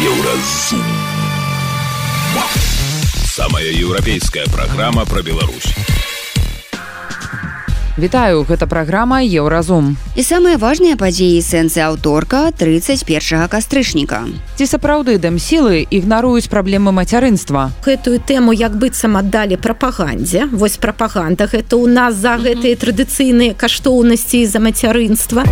Еўразум. 0.00 0.80
Самая 3.24 3.68
еўрапейская 3.68 4.46
праграма 4.46 5.04
пра 5.04 5.20
Беларусь. 5.20 5.74
Вітаю, 7.98 8.46
гэта 8.48 8.66
праграма 8.66 9.20
Еўразум. 9.20 9.98
І 10.16 10.24
самыя 10.24 10.56
важныя 10.56 10.96
падзеі 10.96 11.44
сэнсы 11.44 11.84
аўторка 11.84 12.48
31 12.56 13.44
кастрычніка. 13.52 14.24
Ці 14.56 14.64
сапраўды 14.64 15.18
дам 15.20 15.36
сілы 15.36 15.84
ігнаруюць 15.84 16.48
праблемы 16.48 16.96
мацярынства. 16.96 17.68
Гэтую 17.84 18.24
тэму 18.24 18.56
як 18.56 18.80
быццам 18.80 19.20
аддалі 19.20 19.60
прапагандзе. 19.60 20.48
Вось 20.48 20.80
прапаганда 20.80 21.44
гэта 21.44 21.76
ў 21.76 21.92
нас 21.92 22.16
за 22.16 22.40
гэтыя 22.40 22.72
традыцыйныя 22.80 23.52
каштоўнасці 23.52 24.46
за 24.48 24.64
мацярынства. 24.64 25.44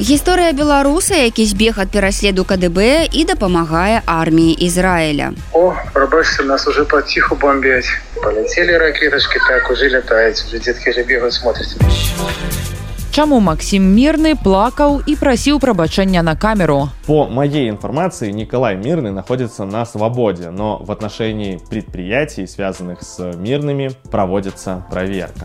Гісторыя 0.00 0.52
беларуса, 0.56 1.14
які 1.14 1.44
збег 1.44 1.76
ад 1.76 1.90
пераследу 1.92 2.44
КДБ 2.44 3.04
і 3.12 3.24
дапамагае 3.24 4.00
арміі 4.06 4.52
Ізраіля. 4.52 5.32
О, 5.52 5.72
прабачце, 5.92 6.42
нас 6.42 6.68
уже 6.68 6.84
паціху 6.84 7.36
бомбяць. 7.36 7.92
Паляцелі 8.24 8.78
ракетачкі 8.78 9.38
так 9.48 9.70
уже 9.70 9.90
лятаюць, 9.92 10.40
уже 10.48 10.58
дзеткі 10.58 10.92
же 10.92 11.04
бегаюць 11.04 11.36
смотрыць. 11.36 11.76
Чаму 13.12 13.40
Максім 13.40 13.92
мірны 13.92 14.40
плакаў 14.40 15.02
і 15.04 15.16
прасіў 15.20 15.60
прабачэння 15.60 16.22
на 16.22 16.32
камеру. 16.36 16.88
По 17.06 17.26
моей 17.28 17.68
информации, 17.68 18.32
Николай 18.32 18.76
Мирный 18.76 19.12
находится 19.12 19.64
на 19.66 19.84
свободе, 19.84 20.48
но 20.48 20.78
в 20.80 20.90
отношении 20.90 21.60
предприятий, 21.68 22.46
связанных 22.46 23.02
с 23.02 23.18
мирными, 23.36 23.90
проводится 24.10 24.86
проверка. 24.90 25.44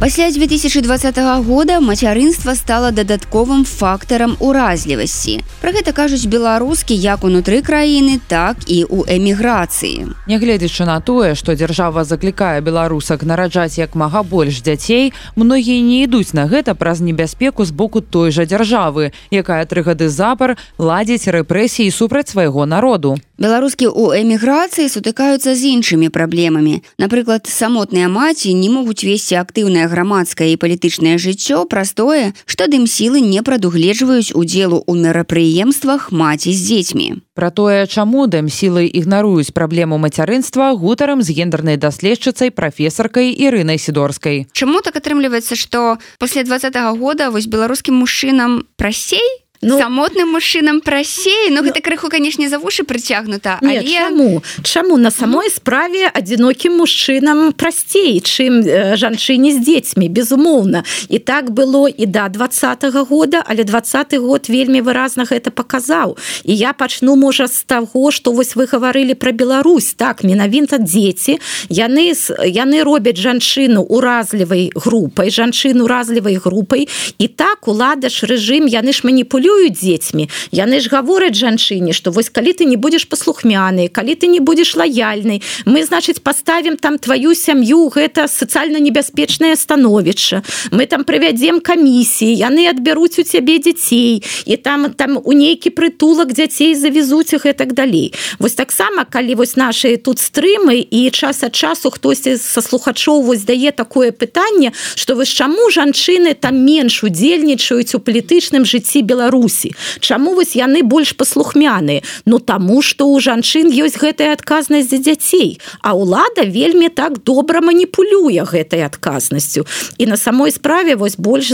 Пасля 0.00 0.30
2020 0.30 1.16
года 1.44 1.80
мацярынства 1.80 2.54
стала 2.54 2.92
дадатковым 2.92 3.64
фактарам 3.64 4.36
уразлівасці. 4.38 5.42
Пра 5.58 5.74
гэта 5.74 5.90
кажуць 5.90 6.30
беларускі 6.30 6.94
як 6.94 7.26
унутры 7.26 7.66
краіны, 7.66 8.22
так 8.30 8.62
і 8.70 8.86
ў 8.86 9.10
эміграцыі. 9.10 10.14
Нягледзячы 10.30 10.86
на 10.86 11.02
тое, 11.02 11.34
што 11.34 11.58
дзяржава 11.58 12.06
заклікае 12.06 12.62
беларусак 12.62 13.26
нараджаць 13.26 13.74
як 13.82 13.98
мага 13.98 14.22
больш 14.22 14.62
дзяцей, 14.62 15.10
многія 15.34 15.82
не 15.82 16.06
ідуць 16.06 16.30
на 16.30 16.46
гэта 16.46 16.78
праз 16.78 17.02
небяспеку 17.02 17.66
з 17.66 17.74
боку 17.74 17.98
той 17.98 18.30
жа 18.30 18.46
дзяржавы, 18.46 19.10
якая 19.34 19.66
тры 19.66 19.82
гады 19.82 20.06
запар 20.14 20.54
ладзіць 20.78 21.26
рэпрэсіі 21.26 21.90
супраць 21.90 22.30
свайго 22.30 22.70
народу. 22.70 23.18
Беларускі 23.34 23.90
ў 23.90 24.22
эміграцыі 24.22 24.86
сутыкаюцца 24.86 25.58
з 25.58 25.74
іншымі 25.74 26.06
праблемамі. 26.14 26.86
Напрыклад, 27.02 27.50
самотныя 27.50 28.06
маці 28.06 28.54
не 28.54 28.70
могуць 28.70 29.02
весці 29.02 29.38
актыўнае 29.42 29.87
грамадскае 29.88 30.52
і 30.52 30.60
палітычнае 30.60 31.16
жыццё 31.18 31.64
праз 31.64 31.96
тое, 31.96 32.36
што 32.44 32.68
дым 32.68 32.86
сілы 32.86 33.24
не 33.24 33.42
прадугледжваюць 33.42 34.36
удзелу 34.36 34.84
ў 34.84 34.92
мерапрыемствах 35.08 36.12
маці 36.12 36.52
з 36.52 36.60
дзецьмі. 36.68 37.08
Пра 37.34 37.50
тое, 37.50 37.86
чаму 37.86 38.26
дэм 38.26 38.52
сілы 38.52 38.86
ігнаруюць 38.86 39.54
праблему 39.56 39.98
мацярынства 39.98 40.74
гутарам 40.76 41.22
з 41.22 41.32
гендернай 41.32 41.80
даследчыцай 41.80 42.50
прафесаркай 42.50 43.32
Ірынай 43.32 43.78
сідорскай. 43.78 44.46
Чаму 44.52 44.84
так 44.84 45.00
атрымліваецца, 45.00 45.54
што 45.56 45.98
пасля 46.18 46.44
два 46.44 46.58
-го 46.58 46.98
года 46.98 47.30
вось 47.30 47.46
беларускім 47.46 47.94
мужчынам 47.94 48.66
прасей 48.76 49.47
Ну, 49.60 49.78
самотным 49.78 50.30
мужчынам 50.30 50.80
прасей 50.80 51.50
Ну 51.50 51.62
гэта 51.62 51.80
крыху 51.80 52.08
канешне 52.08 52.48
за 52.48 52.58
вушы 52.58 52.84
прыцягнута 52.84 53.58
але... 53.62 53.82
чаму 53.82 54.42
чаму 54.62 54.96
на 54.96 55.10
самой 55.10 55.50
справе 55.50 56.06
адзінокім 56.06 56.78
мужчынам 56.78 57.52
прасцей 57.52 58.20
чым 58.20 58.62
жанчыне 58.94 59.52
з 59.52 59.58
дзецьмі 59.58 60.08
безумоўна 60.08 60.84
і 61.08 61.18
так 61.18 61.50
было 61.50 61.88
і 61.88 62.06
да 62.06 62.28
двадцатого 62.28 63.04
года 63.04 63.42
але 63.46 63.64
двадцаты 63.64 64.18
год 64.18 64.46
вельмі 64.48 64.80
выразна 64.80 65.26
гэта 65.26 65.50
паказаў 65.50 66.14
і 66.44 66.54
я 66.54 66.72
пачну 66.72 67.16
можа 67.16 67.48
з 67.48 67.64
таго 67.66 68.10
што 68.14 68.32
вось 68.32 68.54
вы 68.54 68.66
гаварылі 68.70 69.14
пра 69.14 69.32
Беларусь. 69.32 69.94
Так 69.94 70.22
менавінта 70.24 70.78
дзеці. 70.78 71.38
Яны 71.68 72.14
яны 72.46 72.82
робяць 72.84 73.18
жанчыну 73.18 73.82
уразлівай 73.82 74.70
групай 74.74 75.30
жанчыну 75.30 75.86
разлівай 75.86 76.36
групай. 76.36 76.88
І 77.18 77.28
так 77.28 77.68
улада 77.68 78.08
ж 78.08 78.26
рэжым 78.26 78.70
яны 78.70 78.92
ж 78.92 79.02
маніпулююць 79.02 79.47
маніпулююць 79.48 79.78
дзецьмі. 79.78 80.28
Яны 80.52 80.80
ж 80.80 80.88
гавораць 80.88 81.36
жанчыне 81.36 81.92
что 81.92 82.10
вось 82.10 82.28
калі 82.28 82.52
ты 82.52 82.64
не 82.64 82.76
будешь 82.76 83.08
паслухмяны 83.08 83.88
калі 83.88 84.14
ты 84.14 84.26
не 84.26 84.40
будешь 84.40 84.76
лаяльнай 84.76 85.42
мы 85.64 85.84
значыць 85.84 86.20
поставим 86.20 86.76
там 86.76 86.98
твою 86.98 87.34
сям'ю 87.34 87.88
гэта 87.88 88.28
социально 88.28 88.78
небяспечное 88.78 89.56
становішча. 89.56 90.42
Мы 90.70 90.86
там 90.86 91.04
правядзем 91.04 91.60
камісіі 91.60 92.34
яны 92.34 92.68
адбяруць 92.68 93.18
у 93.18 93.22
цябе 93.22 93.58
дзяцей 93.58 94.22
і 94.44 94.56
там 94.56 94.92
там 94.92 95.18
у 95.24 95.32
нейкі 95.32 95.70
прытулак 95.70 96.32
дзяцей 96.32 96.74
завезуць 96.74 97.32
их 97.34 97.46
и 97.46 97.52
так 97.52 97.72
далей. 97.72 98.14
Вось 98.38 98.54
таксама 98.54 99.04
калі 99.04 99.34
вось 99.34 99.56
наши 99.56 99.96
тут 99.96 100.18
стрымы 100.18 100.86
і 100.90 101.10
час 101.10 101.42
ад 101.42 101.54
часу 101.54 101.90
хтосьці 101.90 102.36
са 102.36 102.60
слухачоў 102.60 103.22
вось 103.22 103.44
дае 103.44 103.72
такое 103.72 104.12
пытанне 104.12 104.72
что 104.94 105.14
вось 105.14 105.28
чаму 105.28 105.70
жанчыны 105.70 106.34
там 106.34 106.64
менш 106.64 107.02
удзельнічаюць 107.04 107.94
у 107.94 107.98
палітычным 107.98 108.64
жыцці 108.64 109.02
беларус 109.02 109.37
беларусі. 109.38 109.74
Чаму 110.00 110.34
вось 110.34 110.56
яны 110.56 110.82
больш 110.82 111.12
паслухмяныя 111.12 112.02
ну 112.26 112.38
таму 112.38 112.82
что 112.82 113.08
у 113.08 113.20
жанчын 113.20 113.70
ёсць 113.70 113.98
гэтая 113.98 114.32
адказнасць 114.32 114.90
за 114.90 114.98
дзяцей. 114.98 115.60
А 115.80 115.94
ўлада 115.94 116.44
вельмі 116.44 116.88
так 116.88 117.22
добра 117.22 117.60
маніпулюе 117.60 118.44
гэтай 118.44 118.82
адказнасцю. 118.84 119.66
І 119.98 120.06
на 120.06 120.16
самой 120.16 120.50
справе 120.50 120.96
вось 120.96 121.16
больш 121.16 121.52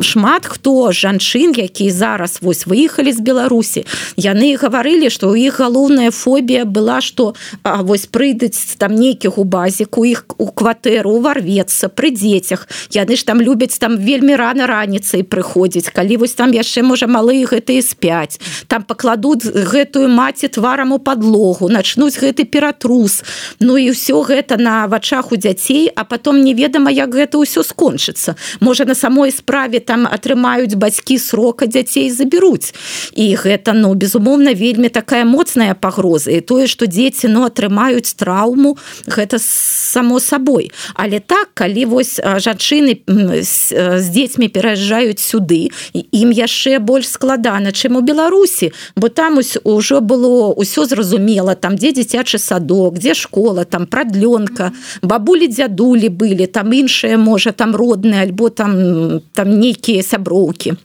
шмат 0.00 0.46
хто 0.46 0.92
жанчын 0.92 1.52
які 1.56 1.90
зараз 1.90 2.38
вось 2.40 2.66
выехалі 2.66 3.12
з 3.12 3.20
беларусі 3.20 3.84
яны 4.16 4.56
гаварылі 4.56 5.10
что 5.10 5.30
у 5.30 5.36
іх 5.36 5.60
галоўная 5.60 6.10
фобія 6.10 6.64
была 6.64 7.00
что 7.00 7.34
вось 7.64 8.06
прыйдуць 8.06 8.76
там 8.78 8.94
нейкіх 8.94 9.38
у 9.38 9.44
базіку 9.44 10.04
іх 10.04 10.24
у 10.38 10.50
кватэру 10.50 11.10
уварвецца 11.18 11.88
пры 11.88 12.10
дзецях. 12.10 12.68
Яны 12.90 13.16
ж 13.16 13.24
там 13.26 13.40
любяць 13.40 13.78
там 13.78 13.96
вельмі 13.96 14.36
рано 14.36 14.66
раніцай 14.66 15.22
прыходзіць. 15.22 15.90
Калі 15.90 16.22
вось 16.22 16.34
там 16.34 16.52
яшчэ 16.52 16.82
можа 16.82 17.01
можа 17.02 17.12
малыя 17.12 17.46
гэтыя 17.46 17.82
спяць 17.82 18.38
там 18.68 18.82
пакладуць 18.82 19.44
гэтую 19.44 20.08
маці 20.08 20.48
тварам 20.48 20.92
у 20.92 20.98
подлогу 20.98 21.68
начнуць 21.68 22.18
гэты 22.18 22.44
ператрус. 22.44 23.22
Ну 23.60 23.76
і 23.76 23.90
ўсё 23.90 24.22
гэта 24.22 24.56
на 24.58 24.86
вачах 24.86 25.32
у 25.32 25.36
дзяцей 25.36 25.90
а 25.94 26.04
потом 26.04 26.44
неведама 26.44 26.90
як 26.90 27.10
гэта 27.10 27.38
ўсё 27.38 27.62
скончыцца. 27.66 28.36
Можа 28.60 28.84
на 28.84 28.94
самой 28.94 29.32
справе 29.32 29.80
там 29.80 30.06
атрымаюць 30.06 30.74
бацькі 30.74 31.18
срока 31.18 31.66
дзяцей 31.66 32.10
забяруць. 32.10 32.74
І 33.14 33.34
гэта 33.34 33.72
ну 33.74 33.94
безумоўна 33.94 34.54
вельмі 34.54 34.88
такая 34.88 35.24
моцная 35.24 35.74
пагроза. 35.74 36.30
І 36.30 36.40
тое 36.40 36.66
что 36.66 36.86
дзеці 36.86 37.28
ну 37.28 37.42
атрымаюць 37.42 38.14
траўму 38.14 38.78
гэта 39.06 39.38
само 39.42 40.20
сабой. 40.20 40.70
Але 40.94 41.18
так 41.20 41.50
калі 41.54 41.84
вось 41.84 42.20
жанчыны 42.22 43.02
з 43.42 44.06
дзецьмі 44.06 44.48
пераязджаюць 44.48 45.20
сюды 45.20 45.72
ім 45.94 46.30
яшчэ 46.30 46.78
больше 46.78 46.91
больш 46.92 47.08
складана 47.08 47.72
чым 47.72 47.96
у 47.96 48.04
беларусі 48.04 48.72
бо 48.96 49.08
там 49.08 49.40
ужо 49.64 50.00
было 50.00 50.52
ўсё 50.52 50.86
зразумела 50.92 51.56
там 51.56 51.80
дзе 51.80 51.96
дзіцячы 51.96 52.38
садок 52.38 53.00
дзе 53.00 53.16
школа 53.24 53.64
там 53.64 53.88
прадлёнка 53.96 54.72
бабулі 55.02 55.48
дзядулі 55.48 56.08
былі 56.22 56.46
там 56.46 56.72
іншыя 56.72 57.18
можа 57.18 57.52
там 57.52 57.76
родныя 57.76 58.28
альбо 58.28 58.48
там 58.62 59.20
там 59.32 59.58
нейкія 59.58 60.02
сяброўкі 60.02 60.76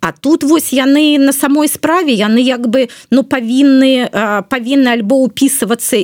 А 0.00 0.12
тут 0.12 0.44
вось 0.44 0.72
яны 0.72 1.18
на 1.18 1.32
самой 1.32 1.68
справе 1.68 2.12
яны 2.12 2.38
як 2.38 2.68
бы 2.68 2.88
ну 3.10 3.22
павінны 3.22 4.08
павінны 4.48 4.88
альбо 4.94 5.18
упісвацца 5.26 5.98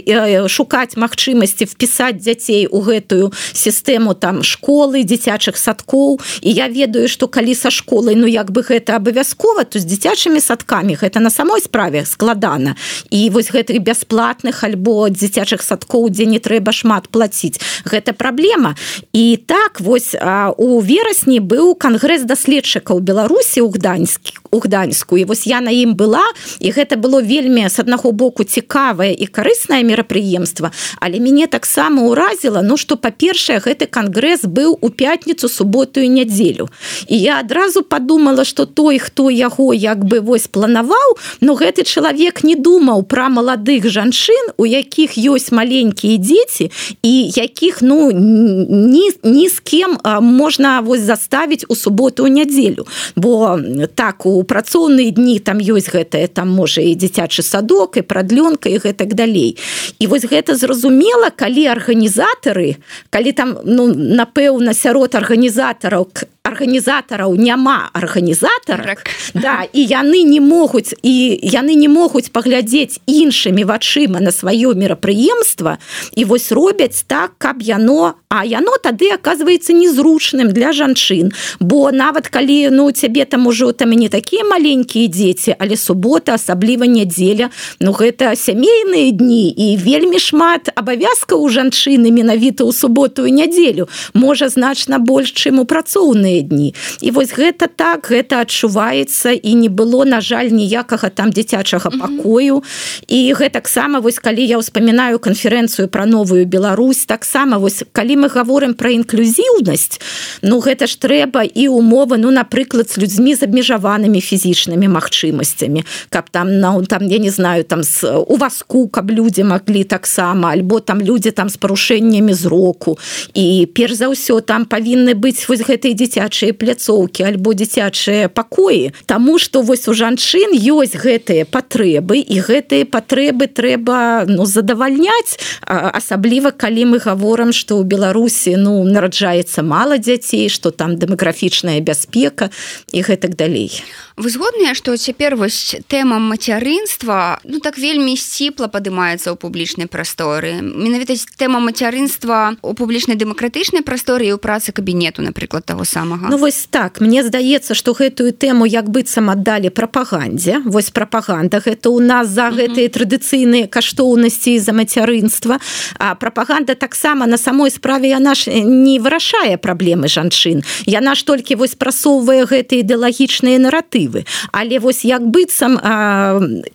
шукаць 0.48 0.96
магчымасці 0.96 1.68
впісаць 1.70 2.18
дзяцей 2.18 2.66
у 2.66 2.80
гэтую 2.80 3.32
сістэму 3.52 4.14
там 4.14 4.42
школы 4.42 5.04
дзіцячых 5.04 5.56
садкоў. 5.56 6.20
І 6.42 6.50
я 6.50 6.68
ведаю 6.68 7.08
што 7.08 7.28
калі 7.28 7.54
са 7.54 7.70
школай 7.70 8.14
ну 8.14 8.26
як 8.26 8.50
бы 8.50 8.62
гэта 8.62 8.98
абавязкова 8.98 9.64
то 9.64 9.78
з 9.78 9.86
дзіцячымі 9.86 10.40
садкамі 10.40 10.98
гэта 10.98 11.20
на 11.20 11.30
самой 11.30 11.60
справе 11.60 12.04
складана. 12.04 12.76
І 13.10 13.30
вось 13.30 13.50
гэтых 13.50 13.78
бясплатных 13.80 14.64
альбо 14.64 15.08
дзіцячых 15.08 15.62
садкоў 15.62 16.10
дзе 16.10 16.26
не 16.26 16.38
трэба 16.38 16.72
шмат 16.72 17.08
плаціць 17.08 17.60
гэта 17.84 18.12
праблема. 18.12 18.74
І 19.12 19.38
так 19.46 19.80
вось 19.80 20.14
у 20.58 20.80
верасні 20.80 21.38
быў 21.40 21.74
кангрэс 21.78 22.26
даследчыкаў 22.26 23.00
Беларусь 23.00 23.43
у 23.62 23.68
гданьскі 23.70 24.38
у 24.54 24.60
гданьску 24.60 25.18
і 25.18 25.24
вось 25.24 25.46
я 25.46 25.60
на 25.60 25.74
ім 25.74 25.98
была 25.98 26.22
і 26.60 26.70
гэта 26.70 26.94
было 26.94 27.18
вельмі 27.18 27.66
с 27.66 27.82
аднаго 27.82 28.12
боку 28.12 28.44
цікавае 28.44 29.10
і 29.10 29.26
карыснае 29.26 29.82
мерапрыемства 29.82 30.70
але 31.02 31.18
мяне 31.18 31.50
таксама 31.50 32.06
ўразіла 32.06 32.62
ну 32.62 32.78
что 32.78 32.94
па-першае 32.96 33.58
гэты 33.58 33.90
кангрэс 33.90 34.46
быў 34.46 34.78
у 34.80 34.88
пятніцу 34.90 35.48
суботую 35.48 36.06
нядзелю. 36.10 36.70
І 37.08 37.18
я 37.18 37.40
адразу 37.40 37.82
подумала 37.82 38.44
что 38.44 38.66
той 38.66 38.98
хто 38.98 39.30
яго 39.30 39.74
як 39.74 40.04
бы 40.04 40.20
вось 40.20 40.46
планаваў 40.46 41.18
но 41.40 41.54
гэты 41.58 41.82
чалавек 41.82 42.44
не 42.44 42.54
думаў 42.54 43.02
про 43.02 43.28
маладых 43.28 43.90
жанчын 43.90 44.54
у 44.56 44.66
якіх 44.66 45.18
ёсць 45.18 45.50
маленькія 45.50 46.18
дзеці 46.18 46.70
і 47.02 47.12
якіх 47.34 47.82
ну 47.82 48.10
ні, 48.12 49.10
ні 49.22 49.48
з 49.48 49.60
кем 49.60 49.98
можна 50.20 50.80
вось 50.80 51.00
заставіць 51.00 51.64
у 51.68 51.76
суботу 51.76 52.28
нядзелю. 52.28 52.86
Бо 53.16 53.58
так 53.94 54.26
у 54.26 54.43
працоўныя 54.44 55.10
дні 55.10 55.38
там 55.40 55.58
ёсць 55.58 55.90
гэтае 55.90 56.28
там 56.28 56.52
можа 56.52 56.80
і 56.80 56.94
дзіцячы 56.94 57.42
садок 57.42 57.96
і 57.96 58.06
прадлёнка 58.06 58.68
і 58.68 58.78
гэтак 58.78 59.14
далей. 59.14 59.56
І 59.98 60.06
вось 60.06 60.24
гэта 60.28 60.54
зразумела 60.54 61.30
калі 61.30 61.66
арганізатары 61.72 62.76
калі 63.10 63.32
там 63.32 63.58
ну 63.64 63.88
напэўна 63.94 64.74
сярод 64.74 65.14
арганізатараў 65.14 66.08
арганізатараў 66.44 67.36
няма 67.40 67.88
арганізатара 67.96 68.96
да 69.32 69.64
і 69.72 69.80
яны 69.80 70.20
не 70.28 70.40
могуць 70.44 70.92
і 71.00 71.40
яны 71.40 71.72
не 71.72 71.88
могуць 71.88 72.28
паглядзець 72.28 73.00
іншымі 73.08 73.64
вачыма 73.64 74.20
на 74.20 74.28
сваё 74.28 74.76
мерапрыемства 74.76 75.78
і 76.12 76.24
вось 76.28 76.52
робяць 76.52 77.02
так 77.08 77.32
каб 77.38 77.64
яно 77.64 78.20
а 78.28 78.44
яно 78.44 78.76
тады 78.82 79.08
оказывается 79.14 79.72
незручным 79.72 80.50
для 80.50 80.72
жанчын. 80.72 81.32
Бо 81.60 81.92
нават 81.92 82.28
калі 82.28 82.68
ну 82.70 82.90
цябе 82.90 83.24
там 83.24 83.46
ужо 83.46 83.72
там 83.72 83.90
не 83.92 84.08
такія 84.08 84.44
маленькія 84.44 85.08
дзеці 85.08 85.56
але 85.58 85.76
субота 85.76 86.34
асабліва 86.34 86.84
нядзеля 86.84 87.50
Ну 87.80 87.92
гэта 87.92 88.36
сямейныя 88.36 89.10
дні 89.10 89.48
і 89.48 89.76
вельмі 89.76 90.18
шмат 90.18 90.68
абавязка 90.74 91.36
у 91.36 91.48
жанчыны 91.48 92.10
менавіта 92.10 92.66
ў 92.66 92.72
суботу 92.74 93.24
і 93.24 93.32
нядзелю. 93.32 93.88
Можа 94.12 94.48
значна 94.48 94.98
больш 94.98 95.32
чым 95.32 95.62
у 95.62 95.64
працоўныя 95.64 96.33
выходныя 96.34 96.42
дні 96.42 96.74
і 97.00 97.10
вось 97.10 97.32
гэта 97.34 97.68
так 97.68 98.08
гэта 98.10 98.40
адчуваецца 98.40 99.32
і 99.32 99.54
не 99.54 99.68
было 99.68 100.04
на 100.04 100.20
жаль 100.20 100.50
ніякага 100.50 101.08
там 101.08 101.30
дзіцячага 101.30 101.90
пакою. 101.90 102.62
І 103.08 103.34
гэтаксама 103.34 104.00
вось 104.00 104.18
калі 104.18 104.42
я 104.46 104.58
ўспамінаю 104.58 105.18
канферэнцыю 105.18 105.88
пра 105.88 106.06
новую 106.06 106.46
Беларусь 106.46 107.06
таксама 107.06 107.58
вось 107.58 107.84
калі 107.92 108.24
мы 108.24 108.28
гаворым 108.28 108.74
пра 108.74 108.90
інклюзіўнасць 108.90 110.00
ну 110.42 110.60
гэта 110.60 110.86
ж 110.86 110.98
трэба 110.98 111.44
і 111.44 111.68
умовы 111.68 112.16
ну 112.18 112.30
напрыклад 112.30 112.90
з 112.90 112.98
людзьмі 112.98 113.34
з 113.34 113.42
абмежаванымі 113.44 114.20
фізічнымі 114.20 114.88
магчымасцямі. 114.88 115.84
Каб 116.10 116.30
там 116.30 116.60
на 116.60 116.82
там 116.86 117.06
я 117.06 117.18
не 117.18 117.30
знаю 117.30 117.64
там 117.64 117.82
з 117.82 118.04
у 118.04 118.36
васку 118.36 118.88
каб 118.88 119.10
людзі 119.10 119.44
маглі 119.44 119.84
таксама 119.84 120.50
альбо 120.50 120.80
там 120.80 121.00
людзі 121.00 121.30
там 121.30 121.48
з 121.48 121.56
парушэннямі 121.56 122.34
зроку. 122.34 122.98
І 123.34 123.68
перш 123.74 123.94
за 123.94 124.08
ўсё 124.08 124.40
там 124.40 124.64
павінны 124.64 125.14
быць 125.14 125.44
вось 125.48 125.64
гэтай 125.64 125.94
дзіця 125.94 126.23
дзіцячыя 126.24 126.56
пляцоўкі 126.56 127.24
альбо 127.24 127.52
дзіцячыя 127.52 128.28
пакоі 128.28 128.92
Таму 129.06 129.38
что 129.38 129.62
вось 129.62 129.88
у 129.88 129.94
жанчын 129.94 130.56
ёсць 130.56 130.96
гэтыя 130.96 131.44
патрэбы 131.44 132.18
і 132.18 132.40
гэтыя 132.40 132.88
патрэбы 132.88 133.46
трэба 133.46 134.24
ну 134.28 134.46
задавальняць. 134.46 135.36
Асабліва 135.68 136.50
калі 136.50 136.96
мы 136.96 136.98
гаворам 136.98 137.52
что 137.52 137.76
ў 137.80 137.84
беларусі 137.84 138.56
ну 138.56 138.84
нараджаецца 138.84 139.62
мала 139.62 139.98
дзяцей 139.98 140.48
что 140.48 140.70
там 140.70 140.96
дэмаграфічная 140.96 141.80
бяспека 141.80 142.50
і 142.92 143.04
гэтак 143.04 143.36
далей 143.36 143.70
вы 144.16 144.30
згодныя 144.30 144.74
что 144.74 144.96
цяпер 144.96 145.34
вось 145.34 145.74
тэма 145.88 146.18
мацярынства 146.18 147.40
ну 147.44 147.58
так 147.58 147.78
вельмі 147.78 148.14
сціпла 148.16 148.70
падымаецца 148.70 149.34
ў 149.34 149.36
публічнай 149.36 149.90
прасторы. 149.90 150.62
Менавіта 150.62 151.18
тэма 151.36 151.58
мацярынства 151.58 152.54
у 152.62 152.74
публічнай 152.78 153.18
дэмакратычнай 153.18 153.82
прасторы 153.82 154.30
і 154.30 154.34
ў 154.34 154.38
працы 154.38 154.70
кабінету 154.70 155.22
напрыклад 155.22 155.66
самого 155.66 155.84
самага. 155.84 156.28
Ну 156.30 156.38
вось 156.38 156.66
так. 156.70 157.00
Мне 157.00 157.24
здаецца 157.26 157.74
что 157.74 157.92
гэтую 157.92 158.32
тэму 158.32 158.66
як 158.66 158.88
быццам 158.88 159.30
аддалі 159.30 159.70
прапагандзе. 159.74 160.62
Вось 160.64 160.90
прапаганда 160.90 161.58
гэта 161.58 161.90
у 161.90 161.98
нас 161.98 162.28
за 162.28 162.54
гэтыя 162.54 162.86
традыцыйныя 162.88 163.66
каштоўнасці 163.66 164.58
за 164.58 164.72
мацярынства. 164.72 165.58
А 165.98 166.14
прапаганда 166.14 166.74
таксама 166.74 167.26
на 167.26 167.36
самой 167.36 167.70
справе 167.70 168.14
яна 168.14 168.34
ж 168.34 168.62
не 168.62 168.98
вырашае 169.02 169.58
праблемы 169.58 170.06
жанчын. 170.06 170.62
Яна 170.86 171.14
ж 171.14 171.24
толькі 171.24 171.58
вось 171.58 171.74
прасоўвае 171.74 172.46
гэтыя 172.46 172.86
ідэалагічныя 172.86 173.58
наратывы 174.04 174.24
але 174.52 174.78
вось 174.78 175.04
як 175.04 175.22
быццам 175.26 175.78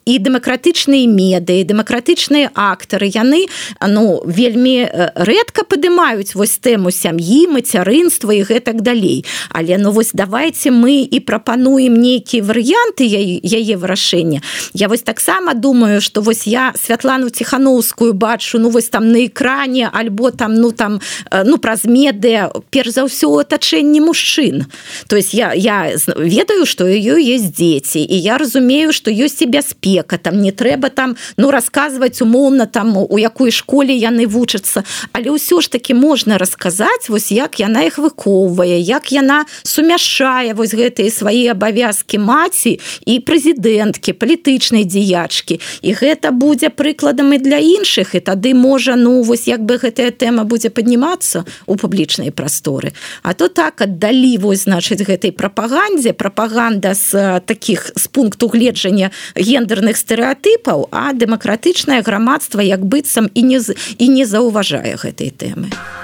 і 0.05 0.13
дэмакратычныя 0.19 1.07
медыі 1.07 1.63
дэмакратычныя 1.63 2.51
актары 2.53 3.07
яны 3.07 3.45
ну 3.87 4.21
вельмі 4.25 4.87
рэдка 5.15 5.63
падымаюць 5.63 6.35
вось 6.35 6.57
тэму 6.59 6.91
сям'і 6.91 7.47
мацярынства 7.47 8.31
і 8.31 8.43
гэтак 8.43 8.81
далей. 8.81 9.25
Але 9.49 9.77
ну 9.77 9.91
вось 9.91 10.11
давайте 10.13 10.71
мы 10.71 11.01
і 11.03 11.19
прапануем 11.19 11.95
нейкія 11.95 12.43
варыянты 12.43 13.05
яе 13.05 13.75
вырашэння. 13.77 14.41
Я 14.73 14.87
вось 14.87 15.01
таксама 15.01 15.53
думаю 15.53 16.01
что 16.01 16.21
вось 16.21 16.47
я 16.47 16.73
святлану 16.75 17.29
ціхановскую 17.29 18.13
бачу 18.13 18.59
ну 18.59 18.69
вось 18.69 18.89
там 18.89 19.11
на 19.11 19.25
экране 19.25 19.89
альбо 19.91 20.31
там 20.31 20.55
ну 20.55 20.71
там 20.71 21.01
э, 21.31 21.43
ну 21.45 21.57
праз 21.57 21.83
медыя 21.83 22.51
перш 22.69 22.91
за 22.93 23.05
ўсё 23.05 23.39
атачэнне 23.39 24.01
мужчын. 24.01 24.65
То 25.07 25.15
есть 25.15 25.33
я 25.33 25.53
я 25.53 25.91
ведаю 26.15 26.65
что 26.65 26.87
ее 26.87 27.18
есть 27.19 27.53
дзеці 27.53 27.99
і 27.99 28.15
я 28.19 28.37
разумею 28.37 28.93
что 28.93 29.11
ёсць 29.11 29.41
і 29.41 29.45
бяспека 29.45 30.17
там 30.17 30.41
не 30.41 30.51
трэба 30.51 30.89
там 30.89 31.15
ну 31.37 31.51
рассказывать 31.51 32.21
умоўна 32.21 32.65
там 32.65 32.97
у 32.97 33.17
якой 33.17 33.51
школе 33.51 33.93
яны 33.93 34.27
вучацца 34.27 34.83
але 35.13 35.29
ўсё 35.35 35.61
ж 35.61 35.69
таки 35.69 35.93
можна 35.93 36.37
расказаць 36.37 37.09
вось 37.09 37.31
як 37.31 37.59
яна 37.59 37.83
их 37.83 37.97
выхоўвае 37.97 38.79
як 38.79 39.11
яна 39.11 39.45
сумяшае 39.63 40.53
вось 40.53 40.73
гэтыя 40.73 41.11
свае 41.11 41.51
абавязкі 41.51 42.17
маці 42.17 42.79
і 43.05 43.13
прэзідэнткі 43.19 44.13
палітычнай 44.13 44.85
дзеячкі 44.85 45.59
і 45.81 45.89
гэта 45.93 46.31
будзе 46.31 46.69
прыкладам 46.69 47.33
і 47.33 47.39
для 47.39 47.59
іншых 47.59 48.15
і 48.15 48.19
тады 48.19 48.53
можа 48.53 48.95
ну 48.95 49.21
вось 49.21 49.47
як 49.47 49.65
бы 49.65 49.77
гэтая 49.77 50.11
тэма 50.11 50.43
будзе 50.43 50.69
паднімацца 50.69 51.45
у 51.65 51.75
публічнай 51.75 52.31
прасторы. 52.31 52.93
А 53.23 53.33
то 53.33 53.47
так 53.47 53.81
аддалі 53.81 54.37
вось 54.37 54.65
значыць 54.65 55.03
гэтай 55.03 55.31
прапагандзе 55.31 56.13
прапаганда 56.13 56.93
з 56.93 57.08
таких 57.45 57.91
з 57.95 58.07
пункту 58.07 58.47
гледжання 58.47 59.11
гендерных 59.35 59.97
стэеатыпаў 59.97 60.89
а 60.91 61.13
дэмакратычнае 61.13 62.01
грамадства 62.01 62.61
як 62.61 62.85
быццам 62.85 63.29
і 63.33 63.41
не 63.43 63.59
і 63.97 64.05
не 64.07 64.25
заўважае 64.25 64.97
гэтай 64.97 65.31
тэмы 65.31 65.69
а 65.73 65.99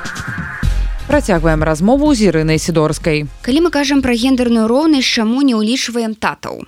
Працягваем 1.07 1.63
размову 1.63 2.15
з 2.15 2.33
ірынай 2.33 2.57
сідорскай. 2.57 3.29
Калі 3.45 3.59
мы 3.61 3.69
кажам 3.69 4.01
пра 4.01 4.17
гендерную 4.17 4.65
роўнасць, 4.65 5.05
чаму 5.05 5.45
не 5.45 5.53
ўлічваем 5.53 6.17
татаў. 6.17 6.65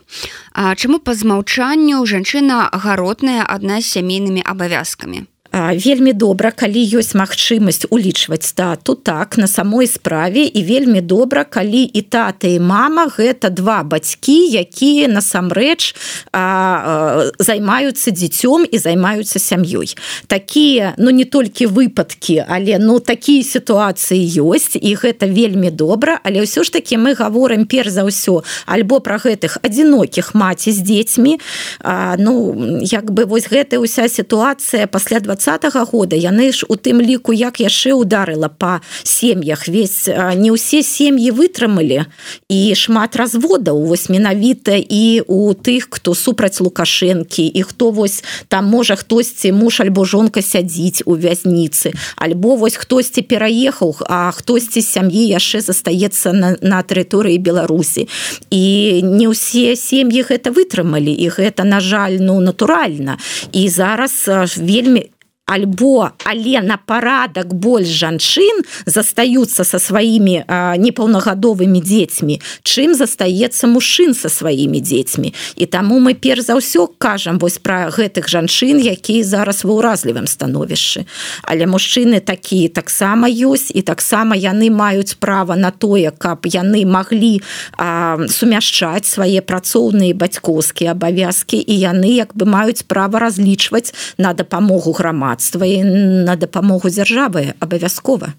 А 0.54 0.78
чаму 0.78 1.01
па 1.01 1.18
змаўчанню 1.18 2.06
жанчына 2.06 2.69
агаротная 2.69 3.42
адна 3.42 3.81
з 3.81 3.98
сямейнымі 3.98 4.45
абавязкамі 4.45 5.25
вельмі 5.74 6.13
добра 6.13 6.51
калі 6.51 6.82
ёсць 7.00 7.15
магчымасць 7.17 7.88
улічваць 7.89 8.46
стату 8.46 8.96
так 8.96 9.38
на 9.38 9.48
самой 9.48 9.88
справе. 9.88 10.46
І 10.46 10.63
вельмі 10.63 11.01
добра 11.01 11.43
калі 11.43 11.84
і 11.84 12.01
тата 12.01 12.48
і 12.48 12.60
мама 12.60 13.08
гэта 13.08 13.50
два 13.50 13.84
бацькі 13.84 14.38
якія 14.53 15.08
насамрэч 15.08 15.96
займаюцца 17.39 18.10
дзіцём 18.12 18.67
і 18.70 18.77
займаюцца 18.77 19.39
сям'ёй. 19.39 19.96
Такія 20.27 20.93
ну 20.98 21.10
не 21.10 21.25
толькі 21.25 21.65
выпадкі 21.65 22.46
але 22.48 22.77
ну 22.79 23.00
такія 23.00 23.43
сітуацыі 23.43 24.22
ёсць 24.43 24.77
і 24.77 24.96
гэта 24.96 25.25
вельмі 25.25 25.72
добра. 25.72 26.20
Але 26.24 26.46
ўсё 26.46 26.63
ж 26.63 26.72
таки 26.72 26.98
мы 26.98 27.15
гаворым 27.15 27.65
перш 27.65 27.89
за 27.89 28.03
ўсё 28.05 28.43
альбо 28.65 29.00
пра 29.00 29.17
гэтых 29.17 29.58
адзінокіх 29.63 30.36
маці 30.36 30.72
з 30.72 30.79
дзецьмі. 30.82 31.39
Ну 32.17 32.34
як 32.84 33.12
бы 33.12 33.25
вось 33.25 33.50
гэта 33.50 33.79
ўся 33.82 34.08
сітуацыя 34.08 34.88
пасля 34.88 35.20
20 35.20 35.47
двадцатого 35.48 35.86
года. 35.86 36.16
Яны 36.16 36.51
ж 36.51 36.66
у 36.68 36.75
тым 36.75 37.00
ліку 37.00 37.32
як 37.32 37.60
яшчэ 37.60 37.94
ударыла 37.96 38.50
по 38.50 38.82
сем'ях. 39.04 39.68
Весь 39.68 40.08
не 40.36 40.51
ўсе 40.51 40.84
сем'і 40.84 41.32
вытрымалі. 41.32 42.04
І 42.51 42.75
шмат 42.75 43.16
разводаў 43.16 43.80
вось 43.88 44.10
менавіта 44.12 44.75
і 44.75 45.24
у 45.27 45.56
тых 45.56 45.88
хто 45.89 46.12
супраць 46.16 46.60
лукашэнкі 46.60 47.48
і 47.48 47.62
хто 47.63 47.92
вось 47.92 48.24
там 48.51 48.68
можа 48.68 49.00
хтосьці 49.00 49.56
муж 49.56 49.80
альбо 49.80 50.04
жонка 50.04 50.44
сядзіць 50.44 51.08
у 51.08 51.16
вязніцы 51.16 51.96
альбо 52.20 52.56
вось 52.56 52.75
хтосьці 52.75 53.24
пераехаў 53.24 53.96
а 54.04 54.32
хтосьці 54.36 54.84
сям'і 54.84 55.32
яшчэ 55.32 55.63
застаецца 55.63 56.36
на, 56.36 56.60
на 56.60 56.84
тэрыторыі 56.84 57.39
беларусі. 57.39 58.12
І 58.51 59.00
не 59.00 59.32
ўсе 59.32 59.80
сем'і 59.80 60.27
гэта 60.27 60.51
вытрымалі. 60.51 61.16
І 61.16 61.32
гэта 61.32 61.63
на 61.63 61.80
жаль 61.80 62.20
ну 62.20 62.39
натуральна. 62.44 63.16
І 63.56 63.70
зараз 63.72 64.27
вельмі 64.60 65.08
альбо 65.48 66.12
але 66.24 66.62
на 66.62 66.77
парадак 66.77 67.54
больш 67.54 67.88
жанчын 67.88 68.63
застаюцца 68.86 69.63
со 69.63 69.80
сваімі 69.80 70.44
непаўнагадовымі 70.77 71.80
дзецьмі 71.82 72.42
чым 72.63 72.94
застаецца 72.94 73.68
мужчын 73.72 74.13
со 74.13 74.30
сваімі 74.30 74.84
дзецьмі 74.84 75.34
і 75.56 75.66
таму 75.66 76.00
мы 76.04 76.13
перш 76.13 76.51
за 76.51 76.60
ўсё 76.60 76.92
кажам 77.00 77.39
вось 77.39 77.58
пра 77.63 77.88
гэтых 77.88 78.27
жанчын 78.27 78.84
якія 78.84 79.24
зараз 79.24 79.63
ва 79.63 79.80
ўразлівым 79.80 80.27
становішчы. 80.27 81.08
Але 81.44 81.66
мужчыны 81.66 82.20
такія 82.20 82.70
таксама 82.70 83.32
ёсць 83.32 83.72
і 83.72 83.82
таксама 83.82 84.36
яны 84.36 84.70
маюць 84.70 85.16
права 85.16 85.56
на 85.56 85.72
тое 85.72 86.12
каб 86.12 86.46
яны 86.46 86.84
маглі 86.86 87.39
сумяшчаць 88.27 89.08
свае 89.08 89.42
працоўныя 89.42 90.12
бацькоўскія 90.12 90.92
абавязкі 90.92 91.58
і 91.58 91.74
яны 91.74 92.12
як 92.20 92.36
бы 92.36 92.44
маюць 92.44 92.84
права 92.84 93.20
разлічваць 93.24 93.94
на 94.18 94.34
дапамогу 94.34 94.92
грамадства 95.38 95.65
і 95.65 95.84
на 96.25 96.36
дапамогу 96.36 96.89
дзяржавы 96.89 97.53
абавязкова 97.60 98.34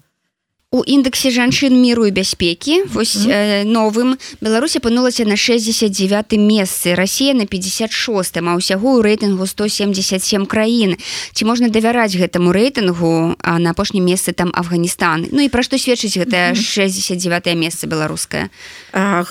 у 0.71 0.83
індексе 0.85 1.31
жанчын 1.33 1.73
міру 1.81 2.05
і 2.05 2.11
бяспекі 2.11 2.83
вось 2.93 3.15
mm 3.15 3.27
-hmm. 3.27 3.33
э, 3.33 3.63
новым 3.65 4.17
Беларусь 4.41 4.75
апынулася 4.75 5.25
на 5.25 5.35
69 5.35 6.33
месцы 6.33 6.95
Росія 6.95 7.33
на 7.33 7.45
56 7.45 8.37
а 8.37 8.55
ўсяго 8.55 9.01
ў 9.01 9.01
рэйтынгу 9.01 9.47
177 9.47 10.45
краін 10.45 10.95
ці 11.33 11.45
можна 11.45 11.69
давяраць 11.69 12.15
гэтаму 12.15 12.53
рэйтынгу 12.53 13.35
а 13.41 13.59
на 13.59 13.69
апошнім 13.69 14.05
месцы 14.05 14.31
там 14.31 14.51
Афганістан 14.53 15.25
Ну 15.31 15.41
і 15.41 15.49
пра 15.49 15.63
што 15.63 15.77
сведчыць 15.77 16.17
-hmm. 16.17 16.55
69 16.55 17.55
месца 17.55 17.87
беларускае 17.87 18.49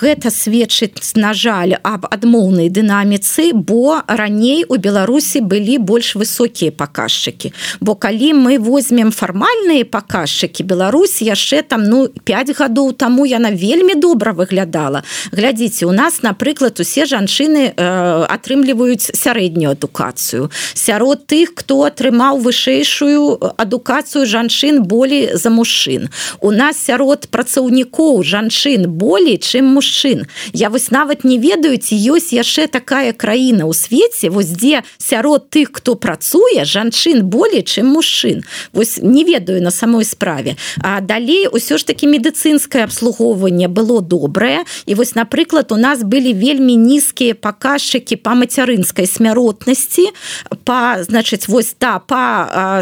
гэта 0.00 0.30
сведчыць 0.30 1.16
на 1.16 1.34
жаль 1.34 1.72
аб 1.82 2.06
адмоўнай 2.10 2.68
дынаміцы 2.68 3.52
бо 3.54 4.02
раней 4.08 4.64
у 4.68 4.76
Беларусі 4.76 5.40
былі 5.40 5.78
больш 5.78 6.16
высокія 6.16 6.70
паказчыкі 6.70 7.52
бо 7.80 7.94
калі 7.94 8.34
мы 8.34 8.58
возьмем 8.58 9.12
фармальныя 9.12 9.84
паказчыкі 9.84 10.64
Беларусі 10.64 11.27
яшчэ 11.28 11.62
там 11.62 11.84
ну 11.84 12.08
5 12.08 12.56
гадоў 12.56 12.92
таму 12.96 13.28
яна 13.28 13.52
вельмі 13.52 13.94
добра 13.94 14.32
выглядала. 14.32 15.04
Глядзіце 15.32 15.84
у 15.86 15.92
нас 15.92 16.22
напрыклад 16.22 16.80
усе 16.80 17.04
жанчыны 17.04 17.76
э, 17.76 18.26
атрымліваюць 18.28 19.12
сярэднюю 19.12 19.76
адукацыю. 19.76 20.50
Сярод 20.74 21.26
тых 21.28 21.52
хто 21.60 21.84
атрымаў 21.84 22.40
вышэйшую 22.40 23.36
адукацыю 23.56 24.24
жанчын 24.26 24.82
болей 24.82 25.30
за 25.34 25.50
мужчын. 25.50 26.08
У 26.40 26.50
нас 26.50 26.80
сярод 26.80 27.28
працаўнікоў 27.28 28.22
жанчын 28.24 28.88
болей 28.88 29.38
чым 29.38 29.68
мужчын. 29.76 30.26
Я 30.52 30.70
вось 30.70 30.90
нават 30.90 31.24
не 31.24 31.38
ведаю 31.38 31.76
ці 31.76 31.94
ёсць 31.94 32.32
яшчэ 32.32 32.68
такая 32.72 33.12
краіна 33.12 33.68
ў 33.68 33.74
свеце 33.76 34.30
вось 34.32 34.54
дзе 34.54 34.82
сярод 34.98 35.50
тых 35.50 35.76
хто 35.78 35.94
працуе 35.94 36.64
жанчын 36.64 37.26
болей 37.28 37.62
чым 37.62 37.92
мужчын. 37.92 38.44
Вось 38.72 38.98
не 39.02 39.24
ведаю 39.24 39.62
на 39.62 39.70
самой 39.70 40.04
справе. 40.04 40.56
А 40.80 41.00
да 41.00 41.17
далей 41.18 41.50
ўсё 41.50 41.78
ж 41.78 41.82
таки 41.82 42.06
медыцынскае 42.06 42.86
абслугоўванне 42.86 43.66
было 43.66 43.98
добрае 44.00 44.62
і 44.86 44.94
вось 44.94 45.18
напрыклад 45.18 45.72
у 45.74 45.76
нас 45.76 46.06
былі 46.06 46.30
вельмі 46.30 46.78
нізкія 46.78 47.34
паказчыкі 47.34 48.22
по 48.22 48.38
мацярынскай 48.38 49.06
смяротнасці 49.10 50.14
по 50.62 51.02
значыць 51.02 51.50
вось 51.50 51.74
та 51.74 51.98
по 51.98 52.22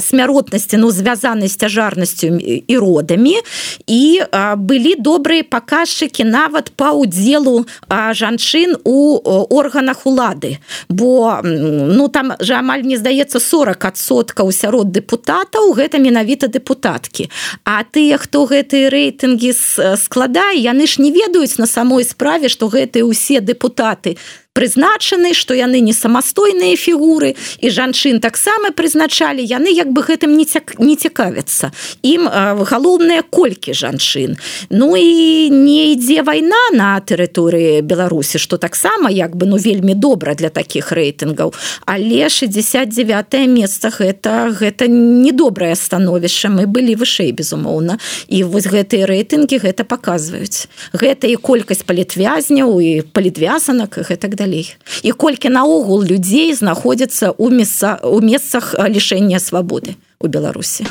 смяротнасці 0.05 0.77
ну 0.77 0.91
звязанай 0.93 1.49
з 1.49 1.57
цяжарнасцю 1.57 2.37
і 2.45 2.75
родамі 2.77 3.41
і 3.89 4.21
былі 4.57 4.93
добрыя 5.01 5.41
паказчыкі 5.41 6.29
нават 6.29 6.77
по 6.77 6.93
удзелу 6.93 7.65
жанчын 7.89 8.77
у 8.85 9.17
органах 9.49 10.05
улады 10.05 10.61
бо 10.89 11.41
ну 11.43 12.09
там 12.09 12.37
же 12.41 12.53
амаль 12.55 12.85
не 12.85 13.01
здаецца 13.01 13.41
40соткаў 13.41 14.53
сярод 14.53 14.93
дэпутатаў 14.93 15.73
гэта 15.73 15.97
менавіта 15.97 16.53
дэпутаткі 16.53 17.33
а 17.65 17.81
тыя 17.89 18.21
хто 18.27 18.43
гэтыя 18.51 18.91
рэйтынгі 18.91 19.55
складае. 20.03 20.59
Яны 20.59 20.91
ж 20.91 20.99
не 20.99 21.15
ведаюць 21.15 21.63
на 21.63 21.71
самой 21.71 22.03
справе 22.03 22.51
што 22.51 22.67
гэтыя 22.67 23.07
ўсе 23.07 23.39
дэпутаты 23.39 24.19
прызначаны 24.57 25.35
што 25.37 25.53
яны 25.53 25.85
не 25.85 25.93
самастойныя 25.93 26.77
фігуры 26.81 27.35
і 27.61 27.69
жанчын 27.69 28.21
таксама 28.25 28.73
прызначалі 28.73 29.45
яны 29.45 29.69
як 29.69 29.93
бы 29.93 30.01
гэтым 30.01 30.33
не 30.33 30.49
цяк, 30.49 30.79
не 30.81 30.97
цікавяцца. 30.97 31.73
Ім 32.01 32.25
галоўнае 32.65 33.21
колькі 33.29 33.77
жанчын. 33.77 34.37
Ну 34.71 34.97
і 34.97 35.53
не 35.53 35.93
ідзе 35.93 36.25
вайна 36.25 36.73
на 36.73 36.97
тэрыторыі 37.05 37.85
беларусі 37.85 38.41
што 38.41 38.57
таксама 38.57 39.13
як 39.13 39.37
бы 39.37 39.45
ну 39.47 39.61
вельмі 39.61 39.93
добра 39.93 40.35
для 40.35 40.49
таких 40.49 40.93
рэйтынгаў. 40.93 41.53
Але 41.85 42.33
69 42.33 43.45
месца 43.53 43.93
гэта 43.93 44.57
гэта 44.57 44.89
недобрае 44.89 45.77
становішча. 45.77 46.49
Мы 46.49 46.65
былі 46.65 46.97
вышэй 46.97 47.37
безумоўна. 47.37 48.01
І 48.33 48.43
вось 48.49 48.73
гэтыя 48.73 49.05
рэйтынгі 49.05 49.61
гэта 49.61 49.85
паказваюць. 49.85 50.69
Гэта 50.97 51.29
і 51.29 51.37
колькасць 51.37 51.85
палітвязняў 51.85 52.81
і 52.81 53.05
палітвязанак 53.13 54.01
гэтак 54.09 54.33
далее 54.35 54.46
далей 54.47 54.77
і 55.03 55.13
колькі 55.13 55.51
наогул 55.51 56.03
людзей 56.03 56.55
знаходзяцца 56.55 57.35
у 57.37 57.51
месца 57.51 57.99
у 58.03 58.21
месцах 58.21 58.75
лішэння 58.79 59.43
свабоды 59.43 59.99
у 60.23 60.31
беларусі 60.31 60.87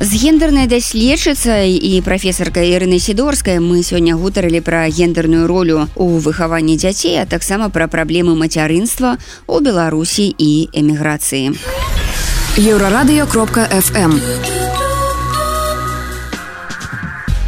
з 0.00 0.16
гендернай 0.16 0.66
даследчыцай 0.70 1.74
і 1.74 2.00
прафесарка 2.00 2.62
Ірыны 2.62 2.98
сідорская 3.02 3.60
мы 3.60 3.82
сёння 3.82 4.16
гутарылі 4.16 4.62
пра 4.64 4.86
гендерную 4.88 5.46
ролю 5.46 5.88
у 5.96 6.22
выхаванні 6.22 6.78
дзяцей 6.78 7.20
а 7.20 7.26
таксама 7.26 7.68
пра 7.68 7.90
праблемы 7.90 8.38
мацярынства 8.38 9.18
у 9.46 9.60
беларусі 9.60 10.30
і 10.38 10.70
эміграцыі 10.72 11.52
еўрарадыё 12.56 13.26
кропка 13.26 13.66
фм 13.68 14.16
у 14.16 14.69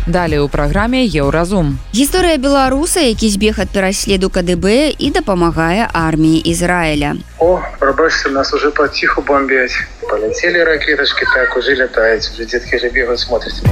Далее 0.07 0.43
ў 0.43 0.51
праграме 0.51 1.07
еўразум. 1.07 1.79
Гісторыя 1.95 2.35
беларуса, 2.35 3.01
які 3.01 3.31
збег 3.31 3.63
ад 3.63 3.71
пераследу 3.71 4.35
КДБ 4.35 4.99
і 4.99 5.11
дапамагае 5.15 5.87
арміі 5.95 6.43
Ізраіля. 6.43 7.15
О 7.39 7.63
прабачце 7.79 8.31
нас 8.31 8.51
уже 8.55 8.71
паціху 8.71 9.23
бомбяць. 9.23 9.79
Паляцелі 10.11 10.65
ракетачкі 10.65 11.25
так 11.35 11.57
уже 11.57 11.79
лятаюць, 11.79 12.27
уже 12.35 12.45
дзеткі 12.51 12.79
же 12.79 12.91
бегаюць 12.91 13.23
смотрыць. 13.23 13.63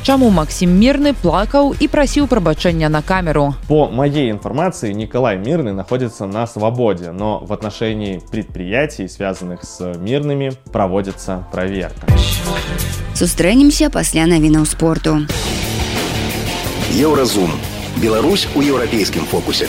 Чаму 0.00 0.30
Максім 0.32 0.72
мірны 0.72 1.12
плакаў 1.12 1.76
і 1.76 1.88
прасіў 1.92 2.24
прабачэння 2.32 2.88
на 2.88 3.02
камеру. 3.02 3.52
По 3.68 3.92
моей 3.92 4.30
информации 4.30 4.96
Николай 4.96 5.36
Мирный 5.36 5.76
находится 5.76 6.24
на 6.24 6.46
свободе, 6.46 7.12
но 7.12 7.44
в 7.44 7.52
отношении 7.52 8.22
предприятий, 8.32 9.08
связанных 9.08 9.64
с 9.64 9.84
мирными, 10.00 10.56
проводится 10.72 11.44
проверка 11.52 12.06
сустрэнемся 13.18 13.90
пасля 13.90 14.26
навінаў 14.30 14.62
спорту. 14.62 15.26
Еўразум. 16.94 17.50
Беларусь 17.98 18.46
у 18.54 18.62
еўрапейскім 18.62 19.26
фокусе. 19.26 19.66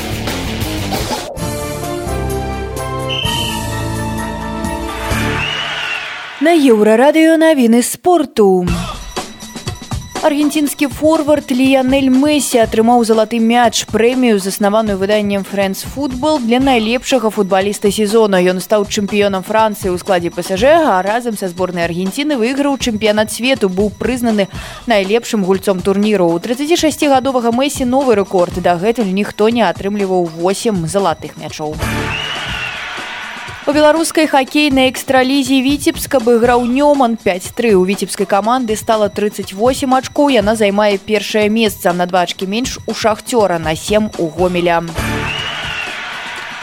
На 6.39 6.53
еўрарадыё 6.53 7.41
навіны 7.41 7.81
спорту 7.81 8.69
аргенцінскі 10.19 10.87
форвард 10.91 11.51
ліянель 11.55 12.09
мэсі 12.11 12.59
атрымаў 12.59 13.05
залаты 13.07 13.39
мяч 13.39 13.87
прэмію 13.87 14.39
заснаваную 14.43 14.97
выданнем 14.99 15.45
фрэнс 15.47 15.87
футбол 15.87 16.39
для 16.43 16.59
найлепшага 16.59 17.31
футбаліста 17.31 17.91
сезона. 17.91 18.43
Ён 18.43 18.59
стаў 18.59 18.83
чэмпіёнам 18.83 19.47
францыі 19.47 19.95
ў 19.95 19.97
складзе 19.97 20.27
пасажэга 20.35 20.99
а 20.99 21.03
разам 21.07 21.39
са 21.39 21.47
зборнай 21.47 21.87
аргенціны 21.87 22.35
выйграў 22.35 22.75
чэмпіянат 22.75 23.31
свету 23.31 23.71
быў 23.71 23.95
прызнаны 23.95 24.51
найлепшым 24.91 25.47
гульцом 25.47 25.79
турніру. 25.79 26.27
У 26.35 26.39
36гадовага 26.43 27.55
мэсі 27.55 27.87
новы 27.87 28.19
рэкорд. 28.19 28.59
Дагэтуль 28.59 29.15
ніхто 29.15 29.47
не 29.47 29.63
атрымліваў 29.63 30.27
8 30.35 30.83
залатых 30.83 31.39
мячоў. 31.39 31.79
у 31.79 32.28
У 33.67 33.73
беларускай 33.75 34.23
хакейнай 34.25 34.87
экстралізе 34.87 35.59
віцебска 35.59 36.23
абыграў 36.23 36.63
нёман. 36.63 37.17
5-3 37.19 37.75
у 37.75 37.83
віцебскай 37.83 38.25
каманды 38.25 38.77
стала 38.79 39.09
38 39.09 39.51
ачкоў. 39.99 40.31
Яна 40.31 40.55
займае 40.55 40.97
першае 40.97 41.49
месца. 41.51 41.91
На 41.91 42.07
двачкі 42.07 42.47
менш 42.47 42.79
у 42.87 42.95
шахцёра 42.95 43.59
на 43.59 43.75
7 43.75 44.15
у 44.17 44.27
гомеля. 44.31 44.79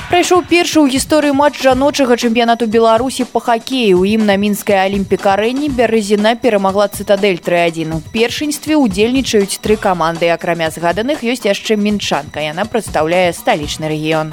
Прайшоў 0.09 0.49
першы 0.49 0.81
ў 0.81 0.89
гісторыі 0.97 1.37
матч 1.37 1.61
жаночага 1.61 2.17
чэмпіянату 2.17 2.65
беларусі 2.65 3.29
па 3.29 3.45
хакею. 3.45 4.01
У 4.01 4.09
ім 4.09 4.25
на 4.25 4.41
мінскай 4.41 4.81
алімпікарэнні 4.89 5.69
бярэзіна 5.69 6.41
перамагла 6.41 6.89
цытадель 6.89 7.45
31 7.45 7.93
у 7.93 8.01
першынстве 8.01 8.81
удзельнічаюць 8.81 9.61
тры 9.61 9.77
каманды. 9.77 10.33
Акрамя 10.33 10.73
згаданых 10.73 11.21
ёсць 11.21 11.45
яшчэ 11.45 11.77
мінчанка. 11.77 12.41
Яна 12.41 12.65
прадстаўляе 12.65 13.37
сталічны 13.37 13.85
рэгіён 13.93 14.33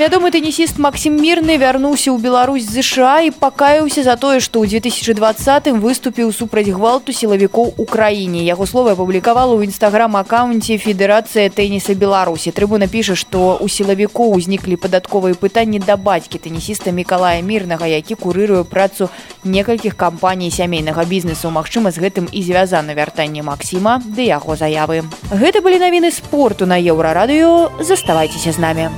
Вядомы 0.00 0.30
тэнісіст 0.32 0.78
Максім 0.80 1.20
мірны 1.20 1.60
вярнуўся 1.60 2.08
ў 2.08 2.16
Беларусь 2.24 2.64
ЗША 2.64 3.20
і 3.28 3.36
пакаяўся 3.36 4.00
за 4.00 4.16
тое, 4.16 4.40
што 4.40 4.64
ў 4.64 4.80
2020 4.80 5.76
выступіў 5.76 6.32
супраць 6.32 6.72
гвалту 6.72 7.12
сілавікоў 7.12 7.76
у 7.76 7.84
краіне. 7.84 8.40
Яго 8.40 8.64
слова 8.64 8.96
апублікавала 8.96 9.52
ў 9.52 9.68
нстаграм-аккаунце 9.68 10.80
Федэрацыя 10.80 11.52
тэніса 11.52 11.92
Беларусі. 11.92 12.48
Трыбуна 12.48 12.88
піша, 12.88 13.12
што 13.12 13.60
ў 13.60 13.68
сілавікоў 13.68 14.40
узніклі 14.40 14.80
падатковыя 14.80 15.36
пытанні 15.36 15.84
да 15.84 16.00
бацькі 16.00 16.40
тэнісіста 16.40 16.96
Мікалая 16.96 17.44
мірнага, 17.44 17.84
які 17.84 18.16
курыруе 18.16 18.64
працу 18.64 19.12
некалькіх 19.44 20.00
кампаній 20.00 20.48
сямейнага 20.48 21.04
бізнесу. 21.04 21.52
Магчыма, 21.52 21.92
з 21.92 22.00
гэтым 22.00 22.24
і 22.32 22.40
звязана 22.40 22.96
вяртанне 22.96 23.44
Максіма 23.44 24.00
ды 24.00 24.32
яго 24.32 24.56
заявы. 24.56 25.04
Гэта 25.28 25.60
былі 25.60 25.76
навіны 25.76 26.08
спорту 26.08 26.64
на 26.64 26.80
еўрарадыё. 26.80 27.84
Заставайцеся 27.84 28.56
з 28.56 28.64
намі. 28.64 28.88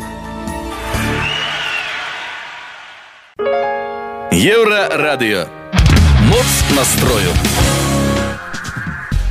Еўрарадыё. 4.33 5.45
Моц 6.25 6.51
настрою. 6.77 7.33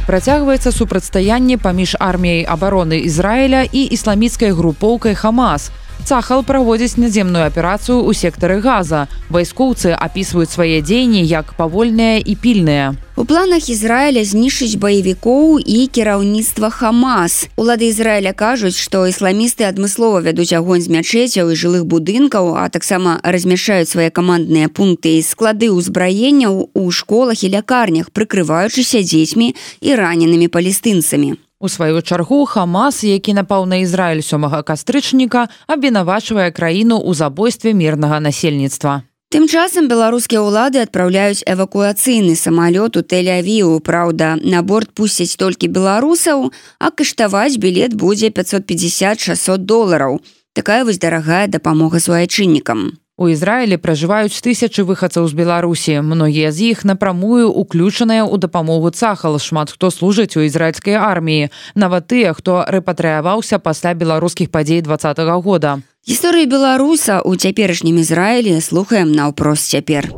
Працягваецца 0.05 0.69
супрацьстаянне 0.71 1.57
паміж 1.57 1.95
арміяй 1.97 2.45
абароны 2.45 3.01
Ізраіля 3.09 3.65
і 3.65 3.81
ісламіцкай 3.81 4.53
групоўкай 4.53 5.17
Хамас. 5.17 5.71
Цахал 6.05 6.45
праводзіць 6.45 7.01
надземную 7.01 7.49
аперацыю 7.49 8.05
ў 8.05 8.13
сектары 8.13 8.61
газа. 8.61 9.09
Вайскоўцы 9.33 9.89
апісваюць 9.97 10.53
свае 10.53 10.85
дзеянні 10.85 11.25
як 11.25 11.57
павольныя 11.57 12.21
і 12.21 12.37
пільныя. 12.37 12.93
У 13.21 13.25
планах 13.25 13.69
Ізраіля 13.69 14.23
знішчыць 14.25 14.81
баевікоў 14.81 15.59
і 15.61 15.85
кіраўніцтва 15.93 16.71
Хамас. 16.73 17.45
Улады 17.53 17.85
Ізраіля 17.93 18.33
кажуць, 18.33 18.73
што 18.73 19.05
ісламісты 19.05 19.69
адмыслова 19.69 20.25
вядуць 20.25 20.57
агонь 20.57 20.81
з 20.81 20.89
мячэцяў 20.89 21.53
і 21.53 21.59
жылых 21.61 21.85
будынкаў, 21.85 22.57
а 22.57 22.65
таксама 22.73 23.21
размяшчаюць 23.21 23.93
свае 23.93 24.09
камандныя 24.09 24.73
пункты 24.73 25.21
і 25.21 25.21
склады 25.21 25.69
ўзбраенняў 25.69 26.73
у 26.73 26.83
школах 26.89 27.45
і 27.45 27.53
лякарнях, 27.53 28.09
прыкрываючыся 28.09 29.05
дзецьмі 29.05 29.53
і 29.85 29.89
раненымі 30.01 30.49
палестынцамі. 30.49 31.37
У 31.61 31.69
сваю 31.69 32.01
чаргу 32.01 32.41
Хамас, 32.49 33.05
які 33.05 33.37
напаў 33.37 33.69
на 33.69 33.85
Ізраіль 33.85 34.25
сёмага 34.25 34.65
кастрычніка, 34.65 35.45
абвінавачвае 35.69 36.49
краіну 36.49 36.97
ў 36.97 37.13
забойстве 37.13 37.77
мірнага 37.77 38.17
насельніцтва. 38.17 39.05
Тым 39.31 39.45
часам 39.47 39.85
беларускія 39.87 40.41
ўлады 40.43 40.81
адпраўляюць 40.83 41.47
эвакуацыйны 41.47 42.35
самалёт 42.35 42.97
у 42.99 43.01
тэлявіу 43.01 43.79
Праўда, 43.79 44.35
на 44.43 44.59
борт 44.59 44.91
пусцяць 44.91 45.39
толькі 45.39 45.71
беларусаў, 45.71 46.51
а 46.83 46.91
каштаваць 46.91 47.55
білет 47.55 47.95
будзе 47.95 48.27
550-600 48.27 49.63
долараў. 49.63 50.19
Такая 50.51 50.83
вось 50.83 50.99
дарагая 50.99 51.47
дапамога 51.47 52.03
суайчыннікам. 52.03 52.99
У 53.21 53.29
Ізраілі 53.29 53.77
пражываюць 53.77 54.41
тысячы 54.41 54.81
выхадцаў 54.81 55.29
з 55.29 55.37
Беларусі. 55.37 56.01
Многія 56.01 56.49
з 56.49 56.73
іх 56.73 56.81
напрамую 56.81 57.53
уключаныя 57.53 58.25
ў 58.25 58.41
дапамогу 58.41 58.89
цахал. 58.89 59.37
Шмат 59.37 59.69
хто 59.69 59.93
служыць 59.93 60.33
у 60.33 60.41
ізраільскай 60.41 60.97
арміі. 60.97 61.53
Нават 61.77 62.09
тыя, 62.09 62.33
хто 62.33 62.65
рэпатрыяваўся 62.65 63.61
пасля 63.61 63.93
беларускіх 63.93 64.49
падзей 64.49 64.81
два 64.81 64.97
-го 64.97 65.37
года. 65.37 65.85
Гісторыі 66.01 66.49
беларуса 66.49 67.21
ў 67.21 67.37
цяперашнім 67.37 68.01
Ізраілі 68.01 68.57
слухаем 68.57 69.13
наўпрост 69.13 69.69
цяпер. 69.69 70.09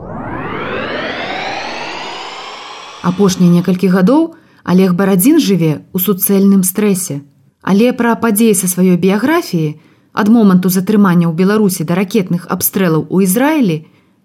Апошнія 3.04 3.52
некалькі 3.52 3.92
гадоў 3.92 4.40
Олег 4.64 4.96
Барадзін 4.96 5.44
жыве 5.44 5.84
ў 5.92 6.00
суцэльным 6.00 6.64
стрэсе. 6.64 7.20
Але 7.60 7.92
пра 7.92 8.16
падзеі 8.16 8.56
са 8.56 8.72
сваёй 8.72 8.96
біяграфіі, 8.96 9.76
ад 10.14 10.30
моманту 10.30 10.70
затрымання 10.70 11.28
ў 11.28 11.34
беларусі 11.34 11.84
да 11.90 11.98
ракетных 11.98 12.46
абстрэлаў 12.56 13.10
у 13.10 13.22
ізраілі 13.26 13.78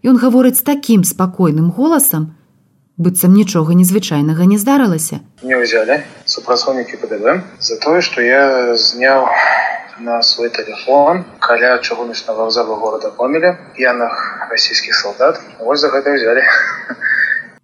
ён 0.04 0.20
гаворыць 0.20 0.60
такім 0.62 1.04
спакойным 1.08 1.72
голасам 1.72 2.34
быццам 2.98 3.32
нічога 3.32 3.74
незвычайнага 3.78 4.44
не 4.50 4.58
здарылася. 4.58 5.22
Мне 5.42 5.56
ўзялі 5.62 6.02
супрацоўнікі 6.26 7.00
пДВ 7.00 7.40
за 7.62 7.80
тое 7.80 8.02
што 8.04 8.20
я 8.20 8.76
зняў 8.76 9.24
на 10.00 10.22
свой 10.22 10.50
телефон 10.50 11.24
каля 11.40 11.78
чыгуначнага 11.78 12.44
вокзала 12.44 12.76
города 12.76 13.10
помеля 13.10 13.56
п'яных 13.74 14.12
расійскіх 14.50 14.94
солдат 14.94 15.40
вось 15.58 15.80
за 15.80 15.90
гэта 15.94 16.14
ўзялі. 16.14 16.42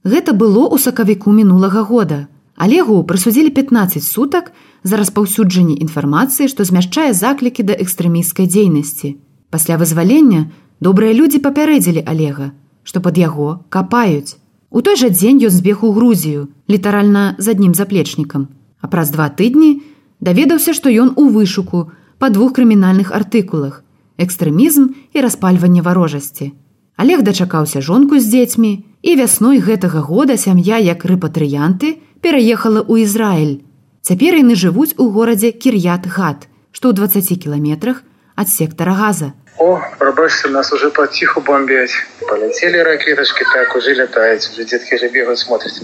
Гэта 0.05 0.33
было 0.33 0.65
ў 0.71 0.79
сакавіку 0.79 1.33
мінулага 1.33 1.83
года. 1.83 2.27
Олегу 2.57 3.03
прысудзілі 3.03 3.51
15 3.51 4.03
сутак 4.03 4.53
за 4.85 5.01
распаўсюджанне 5.01 5.75
інфармацыі, 5.81 6.47
што 6.47 6.63
змяшчае 6.69 7.11
заклікі 7.17 7.65
да 7.65 7.75
экстрэміскай 7.75 8.47
дзейнасці. 8.47 9.17
Пасля 9.51 9.81
вызвалення 9.81 10.53
добрыя 10.85 11.17
людзі 11.17 11.41
папярэдзілі 11.41 12.05
Олега, 12.05 12.53
што 12.85 13.01
пад 13.01 13.19
яго 13.19 13.65
капаюць. 13.73 14.37
У 14.71 14.85
той 14.85 15.01
жа 15.01 15.09
дзень 15.09 15.41
ён 15.41 15.51
збег 15.51 15.83
у 15.83 15.93
Грузію, 15.97 16.49
літаральна 16.69 17.35
з 17.39 17.57
адным 17.57 17.73
заплечнікам. 17.75 18.49
А 18.85 18.87
праз 18.93 19.11
два 19.11 19.33
тыдні 19.33 19.81
даведаўся, 20.21 20.77
што 20.77 20.93
ён 20.93 21.17
у 21.17 21.33
вышуку 21.33 21.91
па 22.21 22.29
двух 22.29 22.53
крымінальных 22.53 23.09
артыкулах: 23.11 23.83
экстрэмізм 24.21 24.93
і 25.17 25.19
распальванне 25.25 25.81
варожасці. 25.81 26.53
Олег 27.01 27.25
дачакаўся 27.25 27.81
жонку 27.81 28.21
з 28.21 28.29
дзецьмі, 28.29 28.85
і 29.03 29.17
вясной 29.17 29.61
гэтага 29.65 30.05
года 30.05 30.37
сям'я 30.37 30.77
як 30.77 31.05
рэпатрыянты 31.05 32.01
пераехала 32.21 32.85
ў 32.85 33.09
Ізраіль. 33.09 33.64
Цяпер 34.05 34.35
яны 34.37 34.53
жывуць 34.53 34.93
у 35.01 35.05
горадзе 35.13 35.49
Кір'ят-гад, 35.65 36.43
што 36.77 36.91
ў 36.91 36.97
20 36.99 37.41
кіламетрах 37.41 38.03
ад 38.37 38.51
сектара 38.53 38.93
газа. 38.99 39.33
О, 39.57 39.81
прабачце, 39.97 40.51
нас 40.53 40.73
уже 40.77 40.91
паціху 40.91 41.41
бомбяць. 41.41 41.97
Полетели 42.29 42.85
ракеточки, 42.85 43.47
так 43.55 43.75
уже 43.75 43.95
летают, 43.95 44.45
уже 44.53 44.67
детки 44.69 44.99
же 45.01 45.09
бегаюць, 45.09 45.41
смотряць. 45.41 45.81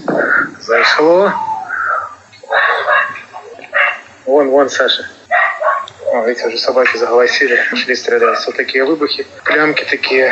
Зашло. 0.61 1.33
Вон, 4.27 4.53
вон, 4.53 4.69
Саша. 4.69 5.09
О, 6.13 6.21
видите, 6.27 6.45
уже 6.47 6.59
собаки 6.59 6.97
заголосили, 6.97 7.57
шли 7.73 7.95
стрелять. 7.95 8.45
Вот 8.45 8.55
такие 8.55 8.85
выбухи, 8.85 9.25
плямки 9.43 9.83
такие, 9.89 10.31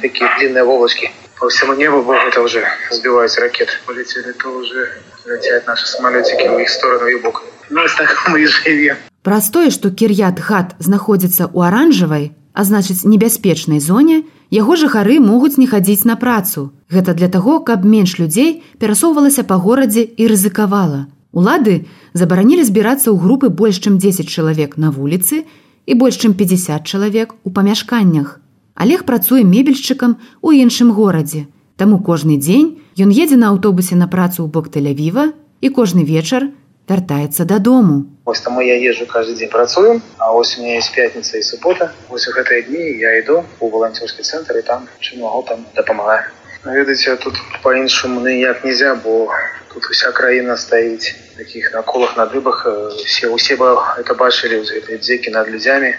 такие 0.00 0.30
длинные 0.38 0.62
волочки. 0.62 1.10
По 1.38 1.48
всему 1.48 1.74
небу 1.74 2.02
бог 2.02 2.16
это 2.28 2.42
уже 2.42 2.64
сбиваются 2.90 3.40
ракеты. 3.40 3.72
Полетели, 3.86 4.32
то 4.32 4.48
уже 4.50 5.02
летят 5.26 5.66
наши 5.66 5.86
самолетики 5.86 6.46
в 6.48 6.58
их 6.58 6.68
сторону 6.68 7.06
и 7.06 7.20
бок. 7.20 7.42
Ну, 7.70 7.80
так 7.96 8.28
мы 8.28 8.42
и 8.42 8.46
живем. 8.46 8.96
Праз 9.22 9.48
тое, 9.48 9.70
што 9.72 9.88
кір'ят 9.88 10.36
гад 10.36 10.76
знаходзіцца 10.78 11.48
ў 11.48 11.58
аранжавай, 11.64 12.36
а 12.52 12.60
значыць 12.68 13.08
небяспечнай 13.08 13.80
зоне, 13.80 14.28
яго 14.52 14.76
жыхары 14.76 15.16
могуць 15.16 15.56
не 15.56 15.66
хадзіць 15.66 16.04
на 16.04 16.16
працу. 16.20 16.76
Гэта 16.92 17.16
для 17.16 17.32
таго, 17.32 17.64
каб 17.64 17.88
менш 17.88 18.20
людзей 18.20 18.62
перасоўвалася 18.78 19.48
па 19.48 19.56
горадзе 19.56 20.04
і 20.04 20.28
рызыкавала. 20.28 21.08
Улады 21.32 21.88
забаранілі 22.12 22.68
збірацца 22.68 23.08
ў 23.10 23.16
групы 23.16 23.48
больш 23.48 23.80
чым 23.80 23.96
10 23.96 24.28
чалавек 24.28 24.76
на 24.76 24.92
вуліцы 24.92 25.48
і 25.88 25.92
больш 25.96 26.20
чым 26.20 26.36
50 26.36 26.84
чалавек 26.84 27.32
у 27.42 27.50
памяшканнях. 27.50 28.43
Олег 28.74 29.04
працуе 29.06 29.44
мебельшчыкам 29.44 30.18
у 30.42 30.50
іншым 30.50 30.90
горадзе. 30.92 31.46
Таму 31.78 32.02
кожны 32.02 32.38
дзень 32.42 32.82
ён 32.98 33.10
едзе 33.14 33.38
на 33.38 33.54
аўтобусе 33.54 33.94
на 33.94 34.10
працу 34.10 34.42
ў 34.42 34.50
бок 34.50 34.66
Тель-авіва 34.74 35.30
і 35.62 35.68
кожны 35.70 36.02
вечар 36.02 36.50
вяртаецца 36.90 37.46
дадому. 37.46 38.10
Вось 38.26 38.42
таму 38.42 38.60
я 38.60 38.74
езжу 38.74 39.06
каждый 39.06 39.38
дзень 39.38 39.50
працую, 39.50 40.02
а 40.18 40.34
ось 40.34 40.58
у 40.58 40.62
меня 40.62 40.76
есть 40.82 40.94
пятница 40.94 41.38
і 41.38 41.42
субота. 41.42 41.92
Вось 42.10 42.26
у 42.28 42.34
гэтыя 42.34 42.66
дні 42.66 42.98
я 42.98 43.14
іду 43.22 43.44
у 43.60 43.70
волонцёрскі 43.70 44.26
цэнтр 44.26 44.58
і 44.58 44.62
там 44.66 44.88
чым 44.98 45.22
могу 45.22 45.46
там 45.46 45.62
дапамагаю. 45.74 46.34
Ведаеце, 46.64 47.16
тут 47.16 47.38
па-іншаму 47.62 48.20
ніяк 48.26 48.64
нельзя, 48.64 48.94
бо 48.94 49.30
тут 49.74 49.86
уся 49.90 50.10
краіна 50.12 50.56
стаіць 50.56 51.14
таких 51.36 51.72
на 51.74 51.82
колах 51.82 52.16
на 52.16 52.26
дыбах 52.26 52.66
все 53.06 53.28
усе 53.28 53.56
бы 53.56 53.74
это 53.98 54.14
бачылі 54.14 54.62
дзеки 54.98 55.30
над 55.30 55.50
людзьмі 55.50 55.94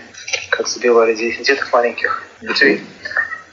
как 0.49 0.67
забивали 0.67 1.13
деток 1.13 1.71
маленьких 1.71 2.23
людей 2.41 2.83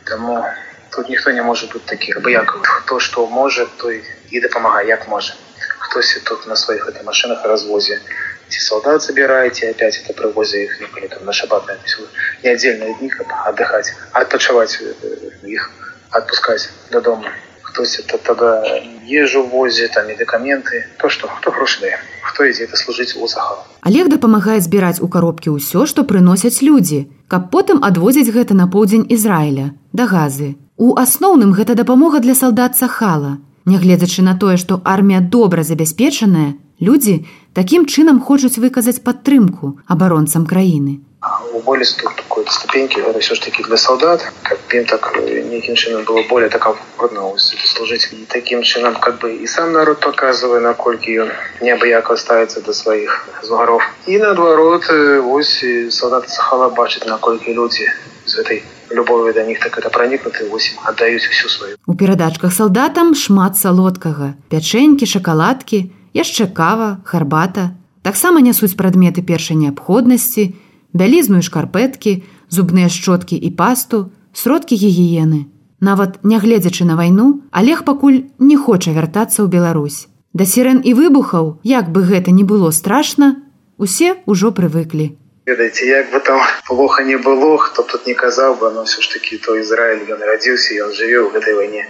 тому 0.05 0.45
тут 0.91 1.09
никто 1.09 1.31
не 1.31 1.43
может 1.43 1.73
быть 1.73 1.85
таких 1.87 2.21
бояков 2.21 2.85
то 2.87 2.99
что 3.01 3.27
может 3.27 3.69
то 3.79 3.91
и 3.91 4.41
допомагай 4.41 4.87
як 4.87 5.09
может 5.09 5.37
хтось 5.79 6.19
тут 6.25 6.47
на 6.47 6.57
своих 6.57 6.89
этой 6.89 7.03
машинах 7.03 7.45
развозе 7.45 8.01
эти 8.49 8.59
солдат 8.59 9.03
забираете 9.03 9.71
опять 9.71 9.99
это 9.99 10.13
привозя 10.13 10.59
их 10.59 10.81
не 10.81 11.09
там 11.09 11.25
на 11.25 11.33
шабатное 11.33 11.79
не 12.43 12.49
отдельные 12.49 12.95
дни 12.95 13.13
отдыхать 13.45 13.95
отпочивать 14.13 14.79
их 15.43 15.71
отпускать 16.11 16.69
до 16.91 17.01
дома 17.01 17.33
хтось 17.63 17.99
это 17.99 18.19
тогда 18.19 18.63
ежу 19.03 19.45
возе 19.45 19.89
там 19.89 20.07
медикаменты 20.09 20.87
то 20.99 21.09
что 21.09 21.29
хто 21.29 21.51
грошы 21.51 21.81
дае 21.81 21.99
хто 22.33 22.49
ідзе 22.49 22.65
это 22.65 22.81
служыць 22.81 23.13
у 23.21 23.29
захал 23.29 23.61
Олег 23.85 24.09
дапамагае 24.09 24.61
збіраць 24.65 25.05
у 25.05 25.09
коробкі 25.13 25.53
ўсё 25.61 25.85
што 25.91 26.09
прыносяць 26.09 26.65
людзі 26.65 27.05
каб 27.29 27.53
потым 27.53 27.85
адвозіць 27.85 28.33
гэта 28.33 28.57
на 28.57 28.67
поўдзень 28.73 29.07
Ізраіля 29.09 29.71
да 29.93 30.05
газы. 30.09 30.57
У 30.77 30.97
асноўным 31.05 31.53
гэта 31.53 31.77
дапамога 31.79 32.21
для 32.25 32.35
салдат 32.35 32.77
сахала. 32.77 33.39
Нягледзячы 33.65 34.25
на 34.27 34.35
тое 34.35 34.57
што 34.57 34.81
армія 34.85 35.21
добра 35.21 35.63
забяспечаная 35.63 36.57
людзі 36.81 37.15
такім 37.53 37.87
чынам 37.87 38.21
хочуць 38.21 38.59
выказаць 38.59 39.01
падтрымку 39.07 39.79
абаронцам 39.87 40.47
краіны 40.53 40.99
у 41.53 41.61
более 41.61 41.87
такой 42.17 42.45
ступеньки 42.49 42.99
это 42.99 43.19
все 43.21 43.35
ж 43.35 43.41
таки 43.41 43.63
для 43.63 43.77
солдат 43.77 44.33
как 44.43 44.59
им 44.75 44.85
так 44.85 45.17
э, 45.17 45.43
неким 45.43 45.75
чином 45.75 46.05
было 46.05 46.23
более 46.29 46.49
так 46.49 46.63
комфортно 46.63 47.33
служить. 47.39 48.09
И 48.13 48.25
таким 48.29 48.63
чином 48.63 48.95
как 48.95 49.19
бы 49.19 49.35
и 49.35 49.47
сам 49.47 49.73
народ 49.73 50.01
показывая 50.01 50.61
накольки 50.61 51.19
он 51.19 51.31
неабыяко 51.61 52.17
ставится 52.17 52.61
до 52.61 52.73
своих 52.73 53.29
згаров 53.43 53.83
и 54.07 54.19
наадварот 54.19 54.91
э, 54.91 55.21
ось 55.21 55.65
солдат 55.91 56.29
сахала 56.29 56.69
бачыць 56.69 57.07
наколькі 57.07 57.53
люди 57.53 57.91
з 58.27 58.39
этой 58.39 58.63
любові 58.91 59.33
да 59.33 59.45
них 59.45 59.59
так 59.61 59.79
это 59.79 59.91
пранікнуты 59.91 60.49
восьось 60.51 60.79
аддаюць 60.85 61.27
всю 61.27 61.49
сваю 61.49 61.77
у 61.87 61.95
перадачках 61.95 62.53
салдатам 62.53 63.15
шмат 63.15 63.57
салодкага. 63.59 64.35
Пячэнькі 64.49 65.07
шакаладкі 65.07 65.91
яшчэ 66.15 66.47
кава 66.47 67.03
харбата. 67.05 67.75
Таксама 68.03 68.41
нясуць 68.41 68.77
прадметы 68.79 69.23
першай 69.23 69.57
неабходнасці 69.57 70.55
бялізную 70.93 71.43
шкарпэткі 71.43 72.23
зубныя 72.49 72.89
шчоткі 72.93 73.37
і 73.37 73.51
пасту 73.57 74.11
сродкі 74.33 74.77
гігіены. 74.77 75.49
Нават 75.81 76.23
нягледзячы 76.23 76.85
на 76.85 76.95
вайну 76.97 77.43
олег 77.51 77.85
пакуль 77.85 78.29
не 78.39 78.57
хоча 78.57 78.93
вяртацца 78.93 79.43
ў 79.43 79.49
Беларусь. 79.51 80.07
Да 80.33 80.47
сірен 80.47 80.81
і 80.85 80.95
выбухаў 80.95 81.59
як 81.67 81.91
бы 81.93 82.05
гэта 82.07 82.31
не 82.31 82.45
было 82.45 82.71
страшна 82.71 83.43
усе 83.77 84.15
ўжо 84.27 84.53
прывыклі. 84.55 85.19
Ведаеце 85.45 85.87
як 85.91 86.13
бы 86.13 86.21
там 86.21 86.41
плохо 86.69 87.03
не 87.03 87.19
было 87.19 87.59
хто 87.59 87.83
тут 87.83 88.07
не 88.07 88.15
казаў 88.15 88.57
бы 88.63 88.71
но 88.71 88.85
все 88.85 89.03
ж 89.03 89.13
таки 89.13 89.39
то 89.39 89.59
Ізраиль 89.59 90.07
ён 90.07 90.23
нарадзіўся 90.23 90.79
ён 90.87 90.95
жыве 90.95 91.19
ў 91.19 91.29
гэтай 91.35 91.55
вайне. 91.59 91.85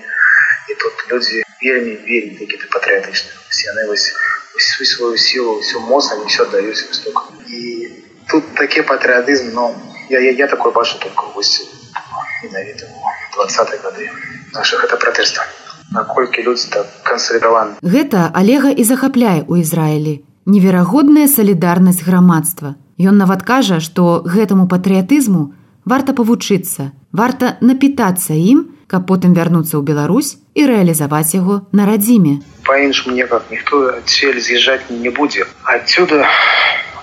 І 0.70 0.74
тут 0.80 0.94
людзі 1.12 1.44
вельмі 1.60 1.98
вельмі 2.08 2.34
такі 2.40 2.56
ты 2.56 2.66
патрыятычны. 2.72 3.30
Яны 3.68 3.86
вось 3.92 4.08
всю 4.56 4.86
сваю 4.88 5.16
сілу 5.16 5.60
ўсю 5.60 5.84
моц 5.84 6.08
они 6.16 6.26
все 6.32 6.48
даюць 6.48 6.80
стук 6.80 7.28
і 7.48 8.01
тут 8.32 8.54
такі 8.56 8.82
патрыятызм 8.88 9.52
но 9.54 9.70
я, 10.08 10.20
я, 10.20 10.32
я 10.32 10.48
такой 10.48 10.72
бачу 10.72 10.98
только 10.98 11.28
вось 11.36 11.68
менавіта 12.42 12.88
20 13.36 13.82
гады 13.84 14.10
наших 14.54 14.84
это 14.84 14.96
пратэста 14.96 15.44
наколькі 15.92 16.42
людзі 16.42 16.68
так 16.72 16.86
кансалідаваны 17.04 17.76
гэта 17.82 18.30
алега 18.32 18.70
і 18.70 18.84
захапляе 18.84 19.44
у 19.48 19.56
Ізраілі. 19.56 20.22
Неверагодная 20.46 21.28
салідарнасць 21.28 22.02
грамадства. 22.02 22.74
Ён 22.98 23.18
нават 23.20 23.42
кажа, 23.46 23.78
што 23.78 24.22
гэтаму 24.26 24.66
патрыятызму 24.66 25.54
варта 25.84 26.14
павучыцца, 26.18 26.90
варта 27.12 27.56
напітацца 27.60 28.34
ім, 28.34 28.74
каб 28.90 29.06
потым 29.06 29.36
вярнуцца 29.38 29.78
ў 29.78 29.86
Беларусь 29.86 30.38
і 30.58 30.66
рэалізаваць 30.66 31.34
яго 31.38 31.62
на 31.72 31.86
радзіме. 31.86 32.42
Па-іншаму 32.66 33.14
некак 33.14 33.46
ніхто 33.54 33.86
адсель 34.02 34.40
з'язджаць 34.42 34.90
не 34.90 35.10
будзе. 35.14 35.46
Адсюда 35.62 36.26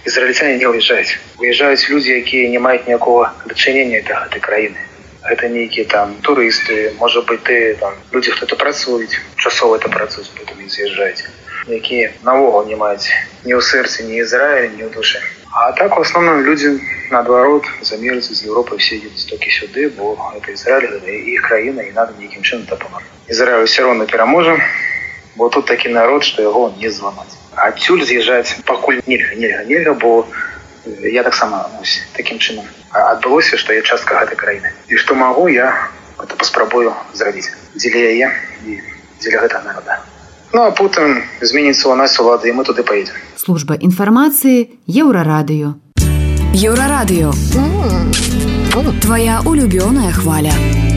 ізраільцяне 0.10 0.58
не 0.58 0.68
ўязджаюць. 0.74 1.18
Уязджаюць 1.38 1.90
людзі, 1.90 2.18
якія 2.22 2.50
не 2.50 2.60
маюць 2.60 2.86
ніякога 2.90 3.34
дачынення 3.46 4.02
да 4.10 4.26
гэтай 4.26 4.42
краіны. 4.42 4.80
Гэта 5.30 5.50
нейкія 5.54 5.86
там 5.86 6.16
турысты, 6.26 6.96
можа 6.98 7.22
быць 7.22 7.44
ты 7.46 7.76
там 7.78 7.94
людзі 8.12 8.34
хто-то 8.34 8.56
працуюць, 8.56 9.20
часова 9.38 9.78
это 9.78 9.94
працуюць, 9.94 10.34
потым 10.34 10.66
з'язджаюць 10.66 11.30
якія 11.68 12.12
наогул 12.24 12.66
не 12.66 12.76
маюць 12.76 13.10
ні 13.46 13.54
ў 13.54 13.62
сэрцы 13.62 14.06
ні 14.08 14.20
Ізраіль 14.24 14.74
ні 14.78 14.84
ў 14.88 14.92
душы 14.94 15.20
А 15.52 15.72
так 15.72 15.98
у 15.98 16.02
основном 16.02 16.42
люди 16.42 16.80
наадварот 17.10 17.66
замерцы 17.82 18.36
з 18.36 18.46
Европы 18.46 18.78
все 18.78 18.96
едуць 18.98 19.26
толькі 19.30 19.50
сюды 19.50 19.90
бо 19.90 20.16
это 20.38 20.52
Ізраиль 20.52 21.02
іх 21.06 21.42
краіна 21.48 21.84
і 21.84 21.92
надо 21.92 22.14
нейкім 22.20 22.44
чынам 22.44 22.66
дапамагаць 22.66 23.10
Ізраиль 23.28 23.66
все 23.66 23.84
равно 23.84 24.06
пераможа 24.06 24.58
бо 25.36 25.50
тут 25.50 25.66
такі 25.66 25.90
народ 25.90 26.24
что 26.24 26.42
яго 26.42 26.74
не 26.78 26.90
зламаць 26.90 27.36
адсюль 27.56 28.06
з'язджаць 28.06 28.62
пакуль 28.66 29.02
нельга 29.08 29.36
нельга 29.36 29.64
нельга 29.66 29.94
бо 29.94 30.28
я 30.86 31.24
таксама 31.24 31.70
таким 32.14 32.40
чынам 32.40 32.66
адбылося 32.92 33.58
что 33.58 33.74
я 33.74 33.82
частка 33.82 34.20
гэтай 34.20 34.36
краіны 34.36 34.74
і 34.88 34.96
что 34.96 35.16
могу 35.16 35.48
я 35.48 35.90
это 36.20 36.36
паспрабую 36.36 36.94
зрабіць 37.14 37.52
дзеля 37.76 38.06
яе 38.14 38.32
і 38.66 38.80
дзеля 39.20 39.46
гэтага 39.48 39.66
народа 39.66 40.00
Ну 40.52 40.64
а 40.66 40.72
потым 40.72 41.22
зменіцца 41.42 41.90
у 41.90 41.96
нас 41.96 42.20
улады 42.20 42.50
і 42.50 42.54
мы 42.58 42.66
туды 42.66 42.82
поедем. 42.82 43.14
Служба 43.38 43.78
інфармацыі 43.78 44.82
еўрарадыё. 44.90 45.78
Еўрарадыё. 46.58 47.30
Твая 49.02 49.42
улюбёная 49.46 50.12
хваля. 50.12 50.89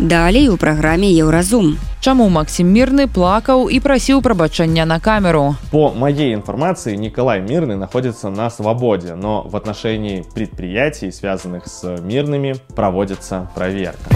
Далей 0.00 0.48
у 0.48 0.56
праграме 0.56 1.12
еўразум. 1.12 1.76
Чаму 2.00 2.28
Максім 2.32 2.72
мірны 2.72 3.04
плакаў 3.04 3.68
і 3.68 3.80
прасіў 3.84 4.22
прабачання 4.22 4.86
на 4.86 4.98
камеру. 4.98 5.56
По 5.70 5.92
моей 5.92 6.32
информации, 6.32 6.96
Николай 6.96 7.42
Мирный 7.42 7.76
находится 7.76 8.30
на 8.30 8.48
свободе, 8.48 9.14
но 9.14 9.42
в 9.42 9.54
отношении 9.56 10.24
предприятий, 10.34 11.12
связанных 11.12 11.66
с 11.66 11.84
мирными, 12.00 12.56
проводится 12.74 13.50
проверка. 13.54 14.08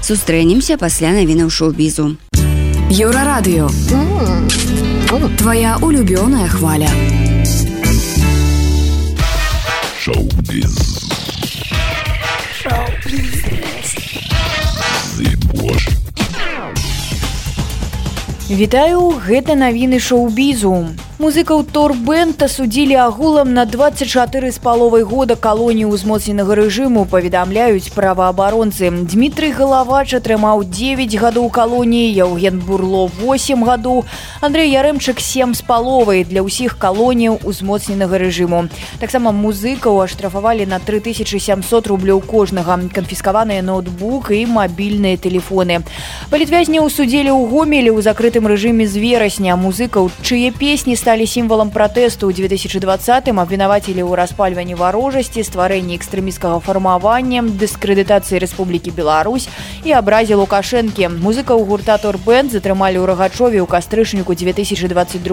Сустрэнемся 0.00 0.78
пасля 0.78 1.10
навінаў 1.10 1.50
шоу-бізу. 1.50 2.16
Еўрарадыё. 2.88 3.66
М-м. 3.90 5.36
Твоя 5.36 5.76
улюбёная 5.82 6.46
хваля. 6.46 6.88
Шоу-біз. 9.98 10.97
Вітаю 18.48 19.00
гэта 19.20 19.52
навіны 19.60 19.98
шоу-бізу 20.00 20.72
музыкаў 21.18 21.64
торбента 21.66 22.46
судзілі 22.48 22.94
агулам 22.94 23.52
на 23.52 23.64
24 23.66 24.52
з 24.52 24.58
паловай 24.58 25.02
года. 25.02 25.34
Калоніі 25.34 25.90
ўзмоцненага 25.90 26.54
рэжыму 26.54 27.10
паведамляюць 27.10 27.90
праваабаронцы. 27.90 28.86
Дмітрый 28.86 29.50
галавач 29.50 30.14
атрымаў 30.14 30.62
9 30.62 31.18
гадоў 31.18 31.50
калоніі 31.50 32.14
Яўген 32.14 32.62
бурло 32.62 33.10
8 33.18 33.66
гадоў. 33.66 34.06
Андрей 34.40 34.70
ярэмчык 34.70 35.18
7 35.18 35.58
з 35.58 35.66
паловай. 35.66 36.22
Для 36.22 36.46
ўсіх 36.46 36.78
калоніяў 36.78 37.42
узмоцненага 37.42 38.14
рэжыму. 38.14 38.70
Таксама 39.02 39.34
музыкаў 39.34 39.98
аштрафавалі 40.06 40.70
на 40.70 40.78
3700 40.78 41.90
рублёў 41.90 42.22
кожнага. 42.22 42.78
Канфіскаваныя 42.94 43.66
ноутбук 43.66 44.30
і 44.30 44.46
мабільныя 44.46 45.18
телефоны 45.18 45.82
палітвязня 46.30 46.78
ў 46.78 46.88
судзелі 46.94 47.34
ў 47.34 47.42
гомелі 47.50 47.90
ў 47.90 48.06
закрытым 48.06 48.46
рэжыме 48.46 48.86
з 48.86 48.94
верасня. 49.02 49.58
Музыкаў 49.58 50.14
чые 50.22 50.54
песні 50.54 50.94
сталі 50.94 51.07
сталі 51.08 51.24
сімвалам 51.24 51.70
пратэсту 51.72 52.28
ў 52.28 52.36
2020 52.36 53.32
абвінавацілі 53.32 54.04
ў 54.04 54.12
распальванні 54.12 54.76
варожасці 54.76 55.40
стварэнні 55.40 55.96
экстрэміскага 55.96 56.60
фармавання 56.60 57.40
дыскрэдытацыі 57.48 58.44
Рэспублікі 58.44 58.92
Беларусь 58.92 59.48
і 59.88 59.96
абразе 59.96 60.36
лукашэнкі 60.36 61.08
музыка 61.16 61.56
ў 61.56 61.64
гурта 61.64 61.96
торбэнд 61.96 62.52
затрымалі 62.52 63.00
ў 63.00 63.08
рагачове 63.08 63.56
ў 63.56 63.64
кастрычніку 63.64 64.36
2022 64.36 65.24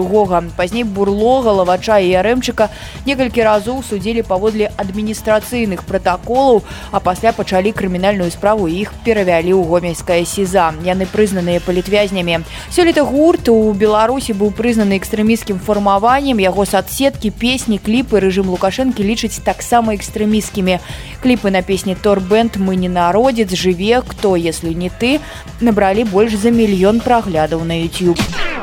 пазней 0.56 0.88
бурло 0.88 1.44
галавача 1.44 2.00
і 2.00 2.08
ярэмчыка 2.24 2.72
некалькі 3.04 3.44
разоў 3.44 3.84
судзілі 3.84 4.24
паводле 4.24 4.72
адміністрацыйных 4.80 5.84
пратаколаў 5.84 6.64
а 6.88 7.04
пасля 7.04 7.36
пачалі 7.36 7.76
крымінальную 7.76 8.32
справу 8.32 8.64
іх 8.64 8.96
перавялі 9.04 9.52
ў 9.52 9.68
гомельская 9.68 10.24
сеза 10.24 10.72
яны 10.88 11.04
прызнаныя 11.04 11.60
палітвязнямі. 11.60 12.48
Сёлета 12.72 13.04
гурт 13.04 13.52
у 13.52 13.76
беларусі 13.76 14.32
быў 14.32 14.56
прызнаны 14.56 14.96
экстрэміскім 14.96 15.65
фармаваннем 15.66 16.38
яго 16.38 16.64
соцсеткі 16.70 17.34
песні 17.34 17.78
кліпы 17.82 18.22
рэжым 18.22 18.50
лукашэнкі 18.54 19.02
лічыць 19.02 19.42
таксама 19.42 19.98
экстрэміскімі 19.98 20.78
кліпы 21.22 21.50
на 21.50 21.62
песні 21.66 21.98
торбэнд 21.98 22.62
мы 22.62 22.78
не 22.78 22.88
народзец 22.88 23.50
жыве 23.50 24.02
хто 24.06 24.36
если 24.38 24.70
не 24.72 24.90
ты 24.90 25.18
набралі 25.60 26.06
больш 26.14 26.38
за 26.38 26.54
мільён 26.54 27.02
праглядаў 27.02 27.66
на 27.66 27.82
youtube 27.82 28.55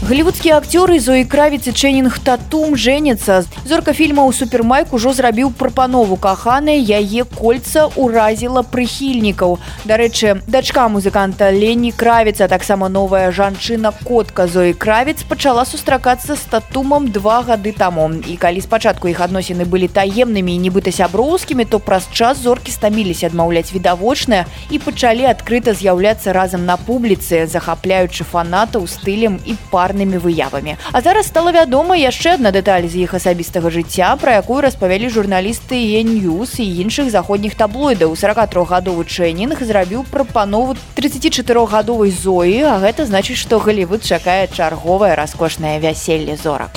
Глівудскія 0.00 0.56
акцёры 0.56 0.96
Зоі 0.96 1.28
кравіцы 1.28 1.76
Чэнінг 1.76 2.24
татум 2.24 2.72
жэняцца. 2.72 3.44
Зорка 3.68 3.92
фільма 3.92 4.24
ў 4.24 4.32
супермайк 4.32 4.96
ужо 4.96 5.12
зрабіў 5.12 5.52
прапанову 5.52 6.16
каханай, 6.16 6.80
яе 6.80 7.28
кольца 7.28 7.84
ўразіла 8.00 8.64
прыхільнікаў. 8.64 9.60
Дарэчы, 9.84 10.40
дачка 10.48 10.88
музыканта 10.88 11.52
Лені 11.52 11.92
кравіца, 11.92 12.48
таксама 12.48 12.88
новая 12.88 13.28
жанчына 13.28 13.92
котка 14.00 14.48
Зоі 14.48 14.72
кравіц 14.72 15.20
пачала 15.28 15.68
сустракацца 15.68 16.32
з 16.32 16.48
татумам 16.48 17.12
два 17.12 17.44
гады 17.44 17.76
таму. 17.76 18.08
І 18.24 18.40
калі 18.40 18.64
спачатку 18.64 19.12
іх 19.12 19.20
адносіны 19.20 19.68
былі 19.68 19.92
таемнымі 19.92 20.56
і 20.56 20.64
нібыта 20.64 20.96
сяброўскімі, 20.96 21.68
то 21.68 21.76
праз 21.76 22.08
час 22.08 22.40
зоркі 22.40 22.72
стаміліся 22.72 23.28
адмаўляць 23.28 23.76
відавочнае 23.76 24.48
і 24.72 24.80
пачалі 24.80 25.28
адкрыта 25.28 25.76
з'яўляцца 25.76 26.32
разам 26.32 26.64
на 26.64 26.80
публіцы, 26.80 27.44
захапляючы 27.44 28.24
фанатаў 28.24 28.88
стылем 28.88 29.36
і 29.44 29.60
пар 29.68 29.89
парнымі 29.90 30.22
выявамі. 30.22 30.76
А 30.92 31.00
зараз 31.02 31.26
стала 31.26 31.50
вядома 31.50 31.98
яшчэ 31.98 32.38
адна 32.38 32.54
дэталь 32.54 32.86
з 32.86 33.02
іх 33.02 33.14
асабістага 33.18 33.70
жыцця, 33.74 34.14
пра 34.22 34.38
якую 34.38 34.62
распавялі 34.62 35.10
журналісты 35.10 35.74
Енюс 35.98 36.62
і 36.62 36.66
іншых 36.86 37.10
заходніх 37.10 37.58
таблоідаў. 37.58 38.14
43гадовы 38.14 39.02
чэнінг 39.02 39.58
зрабіў 39.58 40.06
прапанову 40.06 40.78
34гадовай 40.94 42.14
зоі, 42.14 42.62
а 42.70 42.78
гэта 42.78 43.02
значыць, 43.10 43.42
што 43.42 43.58
Глівуд 43.58 44.06
чакае 44.06 44.46
чарговае 44.46 45.18
раскошнае 45.18 45.82
вяселле 45.82 46.38
зорак. 46.38 46.70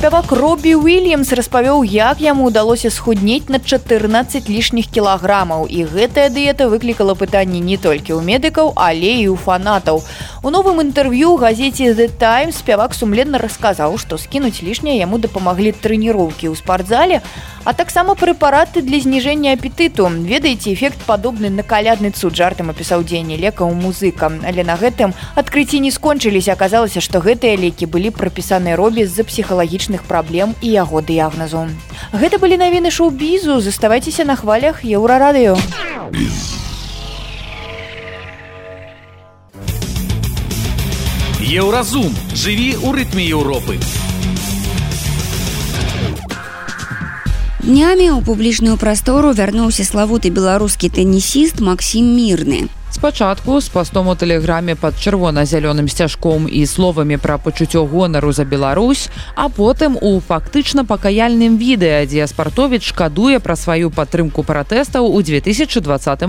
Спявак 0.00 0.32
робі 0.32 0.70
уильямс 0.80 1.28
распавёў 1.36 1.84
як 1.84 2.22
яму 2.24 2.48
удалося 2.48 2.88
схуднець 2.88 3.52
на 3.52 3.60
14 3.60 4.48
лішніх 4.48 4.88
кілаграмаў. 4.88 5.68
І 5.68 5.84
гэтая 5.84 6.32
дыета 6.32 6.72
выклікала 6.72 7.12
пытанні 7.12 7.60
не 7.60 7.76
толькі 7.76 8.16
ў 8.16 8.24
медыкаў 8.24 8.72
але 8.80 9.20
і 9.20 9.28
ў 9.28 9.36
фанатаў. 9.36 10.00
У 10.40 10.48
новым 10.48 10.80
інтэрв'ю 10.80 11.36
газеце 11.36 11.92
the 11.92 12.08
time 12.08 12.48
спявак 12.48 12.96
сумленна 12.96 13.36
расказаў 13.36 14.00
што 14.00 14.16
скінуць 14.16 14.64
лішняе 14.64 14.96
яму 14.96 15.20
дапамаглі 15.20 15.76
трэніроўкі 15.76 16.48
ў 16.48 16.56
спартзале 16.56 17.20
а 17.64 17.74
таксама 17.74 18.14
прэпараты 18.14 18.80
для 18.80 19.00
зніжэння 19.00 19.52
апетыту. 19.52 20.08
Ведаеце 20.08 20.72
эфект 20.72 20.96
падобны 21.04 21.50
на 21.50 21.62
калядны 21.62 22.10
цуд 22.10 22.36
жартам 22.36 22.70
апісаў 22.70 23.04
дзеянне 23.04 23.36
лека 23.36 23.68
ў 23.68 23.76
музыка. 23.76 24.32
Але 24.48 24.64
на 24.64 24.80
гэтым 24.80 25.12
адкрыцці 25.36 25.80
не 25.84 25.92
скончыліся. 25.92 26.56
Аказалася 26.56 27.04
што 27.04 27.20
гэтыя 27.20 27.60
лекі 27.60 27.84
былі 27.84 28.10
прапісаныя 28.16 28.80
робі 28.80 29.04
з-за 29.04 29.28
псіхалагічных 29.28 29.89
праблем 29.98 30.54
і 30.62 30.70
яго 30.70 31.02
дыягназу 31.02 31.66
гэта 32.12 32.38
былі 32.38 32.60
навіны 32.62 32.90
шоу-бізу 32.94 33.60
заставайцеся 33.60 34.24
на 34.24 34.36
хвалях 34.38 34.84
еўрарадыё 34.86 35.58
Еўразум 41.50 42.14
жыві 42.30 42.78
ў 42.78 42.94
рытме 42.94 43.26
Еўропы. 43.26 43.74
Днямі 47.58 48.06
ў 48.14 48.22
публічную 48.22 48.78
прастору 48.78 49.34
вярнуўся 49.34 49.82
славуты 49.82 50.30
беларускі 50.30 50.94
тэнісіст 50.94 51.58
Макссім 51.58 52.06
мірны. 52.14 52.70
Спачатку 53.00 53.60
з 53.60 53.68
пастом 53.68 54.08
у 54.08 54.14
тэлеграме 54.14 54.74
пад 54.76 54.92
чырвона-зялёным 54.92 55.88
сцяжком 55.88 56.44
і 56.44 56.66
словамі 56.66 57.16
пра 57.16 57.38
пачуццё 57.38 57.88
гонару 57.88 58.32
за 58.32 58.44
Беларусь, 58.44 59.08
а 59.34 59.48
потым 59.48 59.96
у 59.96 60.20
фактычна 60.20 60.84
пакаяльным 60.84 61.56
відэа, 61.56 62.04
дзе 62.04 62.26
спартовіч 62.28 62.92
шкадуе 62.92 63.40
пра 63.40 63.56
сваю 63.56 63.88
падтрымку 63.88 64.44
пратэстаў 64.44 65.08
у 65.08 65.22
2020 65.22 65.80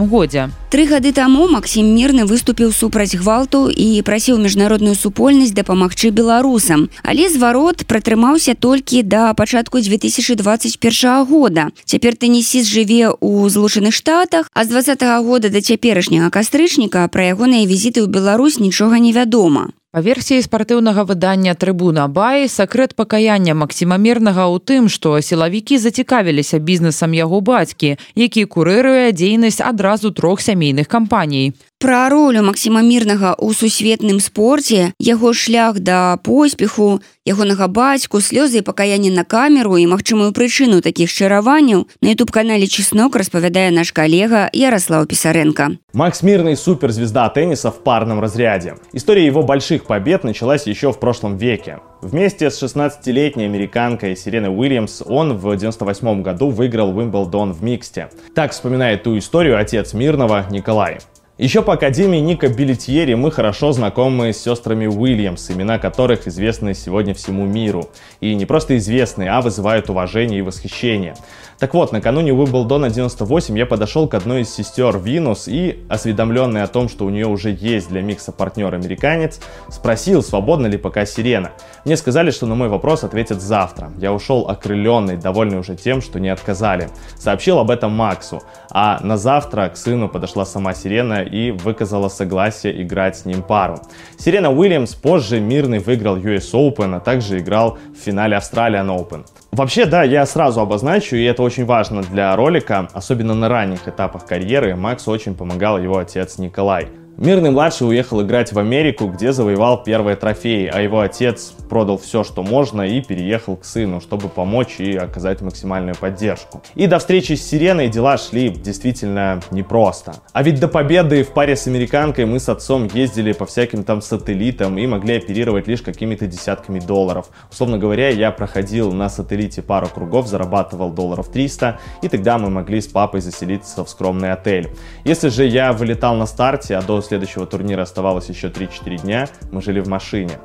годзе. 0.08 0.48
Тры 0.72 0.88
гады 0.88 1.12
таму 1.12 1.52
Макссім 1.52 1.92
мірны 1.92 2.24
выступіў 2.24 2.72
супраць 2.72 3.20
гвалту 3.20 3.68
і 3.68 4.00
прасіў 4.08 4.40
міжнародную 4.40 4.96
супольнасць 4.96 5.52
дапамагчы 5.52 6.16
беларусам. 6.16 6.88
Але 7.04 7.28
зварот 7.28 7.84
пратрымаўся 7.84 8.56
толькі 8.56 9.04
да 9.04 9.34
пачатку 9.34 9.84
2021 9.84 11.26
года. 11.28 11.68
Цяпер 11.84 12.16
тэнісіст 12.16 12.64
жыве 12.64 13.12
ў 13.12 13.52
злучаных 13.52 13.92
штатах, 13.92 14.48
а 14.56 14.64
з 14.64 14.68
два 14.72 14.80
-го 14.80 15.24
года 15.28 15.50
да 15.50 15.60
цяперашняга 15.60 16.30
каста 16.30 16.61
кастрычніка 16.62 17.08
пра 17.10 17.34
ягоныя 17.34 17.66
візіты 17.66 18.06
ў 18.06 18.08
Беларусь 18.14 18.62
нічога 18.62 19.02
невядома. 19.02 19.74
Па 19.90 20.02
версіі 20.06 20.46
спартыўнага 20.46 21.10
выдання 21.10 21.58
трыбуна 21.58 22.06
бай 22.06 22.46
сакрэт 22.46 22.94
пакаяння 22.94 23.58
максімамернага 23.58 24.46
ў 24.46 24.62
тым, 24.62 24.86
што 24.86 25.18
сілавікі 25.26 25.82
зацікавіліся 25.82 26.62
бізнесам 26.62 27.18
яго 27.18 27.42
бацькі, 27.42 27.98
які 28.14 28.46
курыруе 28.46 29.10
дзейнасць 29.10 29.58
адразу 29.58 30.14
трох 30.14 30.38
сямейных 30.46 30.86
кампаній 30.86 31.58
Пра 31.82 32.10
ролю 32.10 32.44
Масіма 32.46 32.84
мірнага 32.86 33.34
ў 33.34 33.58
сусветным 33.58 34.22
спорце, 34.22 34.94
яго 35.02 35.34
шлях 35.34 35.82
да 35.82 36.14
поспеху, 36.22 37.02
ягонага 37.26 37.66
бацьку, 37.66 38.22
слёзы 38.22 38.62
і 38.62 38.66
пакаянне 38.68 39.10
на 39.10 39.26
камеру 39.26 39.82
і 39.82 39.90
магчымую 39.90 40.30
прычыну 40.30 40.86
такіх 40.86 41.10
шчараванняў 41.10 41.90
на 42.06 42.14
YouTube-канале 42.14 42.70
чеснок 42.70 43.18
распавядае 43.18 43.74
наш 43.74 43.90
калега 43.98 44.46
Ярослав 44.54 45.10
Писаренко. 45.10 45.82
Макс 45.94 46.22
Мирный– 46.22 46.56
суперзвезда 46.66 47.30
тенниса 47.30 47.72
в 47.72 47.82
парном 47.82 48.22
разряде. 48.22 48.76
История 48.94 49.26
его 49.26 49.42
больших 49.42 49.86
побед 49.86 50.24
началась 50.24 50.68
еще 50.68 50.94
в 50.94 51.00
прошлом 51.00 51.38
веке. 51.38 51.80
Вместе 52.04 52.52
с 52.52 52.62
16-летней 52.62 53.46
американкой 53.46 54.16
Сиреной 54.16 54.56
Уильямс 54.56 55.02
он 55.02 55.34
в 55.34 55.50
1998 55.50 56.22
году 56.22 56.50
выиграл 56.50 56.96
Уимблдон 56.96 57.54
в 57.54 57.64
миксте. 57.64 58.12
Так 58.36 58.52
вспоминает 58.52 59.02
ту 59.02 59.18
историю 59.18 59.58
отец 59.58 59.96
Мирного 59.96 60.46
Николай. 60.52 61.00
Еще 61.42 61.64
по 61.64 61.74
Академии 61.74 62.20
Ника 62.20 62.50
Билетьери 62.50 63.16
мы 63.16 63.32
хорошо 63.32 63.72
знакомы 63.72 64.32
с 64.32 64.38
сестрами 64.38 64.86
Уильямс, 64.86 65.50
имена 65.50 65.80
которых 65.80 66.28
известны 66.28 66.76
сегодня 66.76 67.16
всему 67.16 67.48
миру. 67.48 67.90
И 68.20 68.36
не 68.36 68.46
просто 68.46 68.78
известны, 68.78 69.28
а 69.28 69.42
вызывают 69.42 69.90
уважение 69.90 70.38
и 70.38 70.44
восхищение. 70.44 71.16
Так 71.62 71.76
вот, 71.76 71.92
накануне 71.92 72.34
Уимблдона 72.34 72.90
98 72.90 73.56
я 73.56 73.68
подошел 73.68 74.08
к 74.08 74.16
одной 74.16 74.42
из 74.42 74.52
сестер 74.52 74.98
Винус 74.98 75.48
и, 75.48 75.86
осведомленный 75.90 76.64
о 76.64 76.68
том, 76.68 76.90
что 76.90 77.06
у 77.06 77.12
нее 77.12 77.28
уже 77.28 77.52
есть 77.52 77.90
для 77.90 78.02
микса 78.02 78.32
партнер 78.32 78.74
американец, 78.74 79.40
спросил, 79.70 80.24
свободна 80.24 80.66
ли 80.66 80.80
пока 80.80 81.06
сирена. 81.06 81.52
Мне 81.86 81.98
сказали, 81.98 82.32
что 82.32 82.48
на 82.48 82.56
мой 82.56 82.68
вопрос 82.68 83.04
ответят 83.04 83.44
завтра. 83.44 83.92
Я 84.00 84.12
ушел 84.12 84.50
окрыленный, 84.50 85.18
довольный 85.18 85.60
уже 85.60 85.76
тем, 85.76 86.02
что 86.02 86.20
не 86.20 86.30
отказали. 86.30 86.90
Сообщил 87.16 87.60
об 87.60 87.70
этом 87.70 87.92
Максу, 87.92 88.42
а 88.72 89.00
на 89.04 89.18
завтра 89.18 89.70
к 89.70 89.78
сыну 89.78 90.10
подошла 90.10 90.48
сама 90.48 90.74
сирена 90.74 91.22
и 91.22 91.52
выказала 91.52 92.10
согласие 92.10 92.82
играть 92.82 93.18
с 93.18 93.26
ним 93.26 93.44
пару. 93.44 93.80
Сирена 94.18 94.52
Уильямс 94.52 94.96
позже 94.96 95.40
мирный 95.40 95.78
выиграл 95.78 96.18
US 96.18 96.54
Open, 96.54 96.96
а 96.96 97.00
также 97.00 97.38
играл 97.38 97.78
в 97.96 98.04
финале 98.04 98.36
Australian 98.38 98.88
Open. 98.88 99.26
Вообще, 99.52 99.86
да, 99.86 100.04
я 100.04 100.26
сразу 100.26 100.62
обозначу, 100.62 101.18
и 101.18 101.24
это 101.24 101.44
очень 101.44 101.66
важно 101.66 102.04
для 102.04 102.34
ролика, 102.38 102.88
особенно 102.94 103.34
на 103.34 103.50
ранних 103.50 103.86
этапах 103.86 104.26
карьеры, 104.26 104.78
Максу 104.78 105.12
очень 105.12 105.36
помогал 105.36 105.78
его 105.78 105.98
отец 105.98 106.38
Николай. 106.38 106.88
Мирный 107.18 107.52
младший 107.52 107.88
уехал 107.88 108.22
играть 108.22 108.52
в 108.54 108.58
Америку, 108.58 109.08
где 109.08 109.32
завоевал 109.32 109.84
первые 109.84 110.16
трофеи, 110.16 110.72
а 110.74 110.82
его 110.82 111.02
отец 111.02 111.54
продал 111.70 111.98
все, 111.98 112.24
что 112.24 112.42
можно 112.42 112.82
и 112.82 113.02
переехал 113.02 113.58
к 113.58 113.66
сыну, 113.66 114.02
чтобы 114.02 114.30
помочь 114.30 114.80
и 114.80 114.96
оказать 114.96 115.42
максимальную 115.42 115.96
поддержку. 115.96 116.64
И 116.74 116.88
до 116.88 117.00
встречи 117.00 117.34
с 117.34 117.48
Сиреной 117.48 117.90
дела 117.90 118.18
шли 118.18 118.50
действительно 118.50 119.42
непросто. 119.52 120.16
А 120.34 120.42
ведь 120.42 120.60
до 120.60 120.68
победы 120.68 121.24
в 121.24 121.34
паре 121.34 121.56
с 121.56 121.68
американкой 121.68 122.26
мы 122.26 122.40
с 122.40 122.50
отцом 122.50 122.90
ездили 122.92 123.34
по 123.34 123.46
всяким 123.46 123.84
там 123.84 124.02
сателлитам 124.02 124.78
и 124.78 124.88
могли 124.88 125.18
оперировать 125.18 125.68
лишь 125.68 125.82
какими-то 125.82 126.28
десятками 126.28 126.80
долларов. 126.80 127.30
Условно 127.52 127.78
говоря, 127.78 128.10
я 128.10 128.32
проходил 128.32 128.92
на 128.94 129.10
сателлите 129.10 129.62
пару 129.62 129.88
кругов, 129.88 130.28
зарабатывал 130.28 130.92
долларов 130.92 131.30
300, 131.30 131.80
и 132.02 132.08
тогда 132.08 132.38
мы 132.38 132.50
могли 132.50 132.82
с 132.82 132.88
папой 132.88 133.22
заселиться 133.22 133.84
в 133.84 133.90
скромный 133.90 134.32
отель. 134.32 134.70
Если 135.04 135.28
же 135.28 135.46
я 135.46 135.74
вылетал 135.74 136.16
на 136.16 136.26
старте, 136.26 136.78
а 136.78 136.82
до 136.82 137.01
следующего 137.02 137.46
турнира 137.46 137.82
оставалось 137.82 138.30
еще 138.30 138.48
3-4 138.48 139.02
дня, 139.02 139.28
мы 139.52 139.62
жили 139.62 139.80
в 139.80 139.88
машине. 139.88 140.40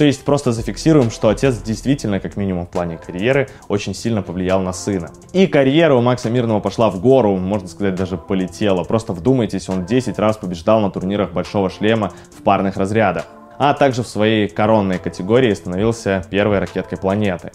То 0.00 0.04
есть 0.04 0.24
просто 0.24 0.52
зафиксируем, 0.52 1.10
что 1.10 1.28
отец 1.28 1.58
действительно, 1.58 2.20
как 2.20 2.38
минимум 2.38 2.66
в 2.66 2.70
плане 2.70 2.96
карьеры, 2.96 3.50
очень 3.68 3.94
сильно 3.94 4.22
повлиял 4.22 4.60
на 4.62 4.72
сына. 4.72 5.10
И 5.34 5.46
карьера 5.46 5.94
у 5.94 6.00
Макса 6.00 6.30
Мирного 6.30 6.60
пошла 6.60 6.88
в 6.88 7.02
гору, 7.02 7.36
можно 7.36 7.68
сказать, 7.68 7.96
даже 7.96 8.16
полетела. 8.16 8.82
Просто 8.84 9.12
вдумайтесь, 9.12 9.68
он 9.68 9.84
10 9.84 10.18
раз 10.18 10.38
побеждал 10.38 10.80
на 10.80 10.90
турнирах 10.90 11.32
Большого 11.32 11.68
Шлема 11.68 12.12
в 12.34 12.42
парных 12.42 12.78
разрядах. 12.78 13.26
А 13.58 13.74
также 13.74 14.02
в 14.02 14.08
своей 14.08 14.48
коронной 14.48 14.98
категории 14.98 15.52
становился 15.52 16.24
первой 16.30 16.60
ракеткой 16.60 16.96
планеты. 16.96 17.52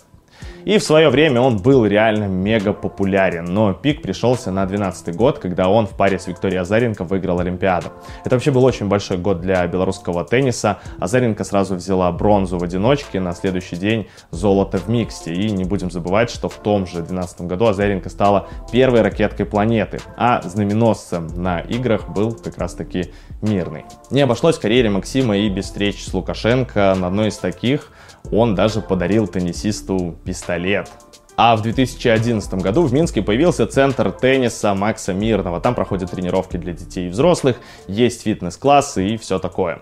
И 0.65 0.79
в 0.79 0.83
свое 0.83 1.09
время 1.09 1.41
он 1.41 1.57
был 1.57 1.85
реально 1.85 2.23
мега 2.23 2.73
популярен, 2.73 3.45
но 3.45 3.73
пик 3.73 4.01
пришелся 4.01 4.49
на 4.49 4.65
12 4.65 5.15
год, 5.15 5.37
когда 5.37 5.69
он 5.69 5.85
в 5.85 5.91
паре 5.91 6.17
с 6.17 6.25
Викторией 6.25 6.59
Азаренко 6.59 7.03
выиграл 7.03 7.39
Олимпиаду. 7.39 7.89
Это 8.25 8.35
вообще 8.35 8.49
был 8.49 8.65
очень 8.65 8.87
большой 8.87 9.17
год 9.19 9.41
для 9.41 9.65
белорусского 9.67 10.25
тенниса. 10.25 10.79
Азаренко 10.99 11.43
сразу 11.43 11.75
взяла 11.75 12.11
бронзу 12.11 12.57
в 12.57 12.63
одиночке, 12.63 13.19
на 13.19 13.33
следующий 13.33 13.75
день 13.75 14.07
золото 14.31 14.79
в 14.79 14.89
миксте. 14.89 15.35
И 15.35 15.51
не 15.51 15.65
будем 15.65 15.91
забывать, 15.91 16.31
что 16.31 16.49
в 16.49 16.55
том 16.55 16.87
же 16.87 16.93
2012 16.93 17.41
году 17.41 17.67
Азаренко 17.67 18.09
стала 18.09 18.47
первой 18.71 19.03
ракеткой 19.03 19.45
планеты, 19.45 19.99
а 20.17 20.41
знаменосцем 20.41 21.27
на 21.27 21.59
играх 21.59 22.09
был 22.09 22.31
как 22.31 22.57
раз 22.57 22.73
таки 22.73 23.13
мирный. 23.43 23.85
Не 24.09 24.21
обошлось 24.21 24.57
карьере 24.57 24.89
Максима 24.89 25.37
и 25.37 25.47
без 25.47 25.65
встреч 25.65 26.03
с 26.03 26.11
Лукашенко. 26.11 26.95
На 26.99 27.07
одной 27.07 27.27
из 27.27 27.37
таких 27.37 27.91
он 28.31 28.55
даже 28.55 28.81
подарил 28.81 29.27
теннисисту 29.27 30.15
пистолет. 30.23 30.89
А 31.37 31.55
в 31.55 31.61
2011 31.61 32.53
году 32.55 32.83
в 32.83 32.93
Минске 32.93 33.21
появился 33.21 33.67
центр 33.67 34.11
тенниса 34.11 34.73
Макса 34.73 35.13
Мирного. 35.13 35.59
Там 35.59 35.75
проходят 35.75 36.11
тренировки 36.11 36.55
для 36.55 36.73
детей 36.73 37.07
и 37.07 37.09
взрослых, 37.09 37.57
есть 37.87 38.23
фитнес-классы 38.23 39.07
и 39.07 39.17
все 39.17 39.37
такое. 39.37 39.81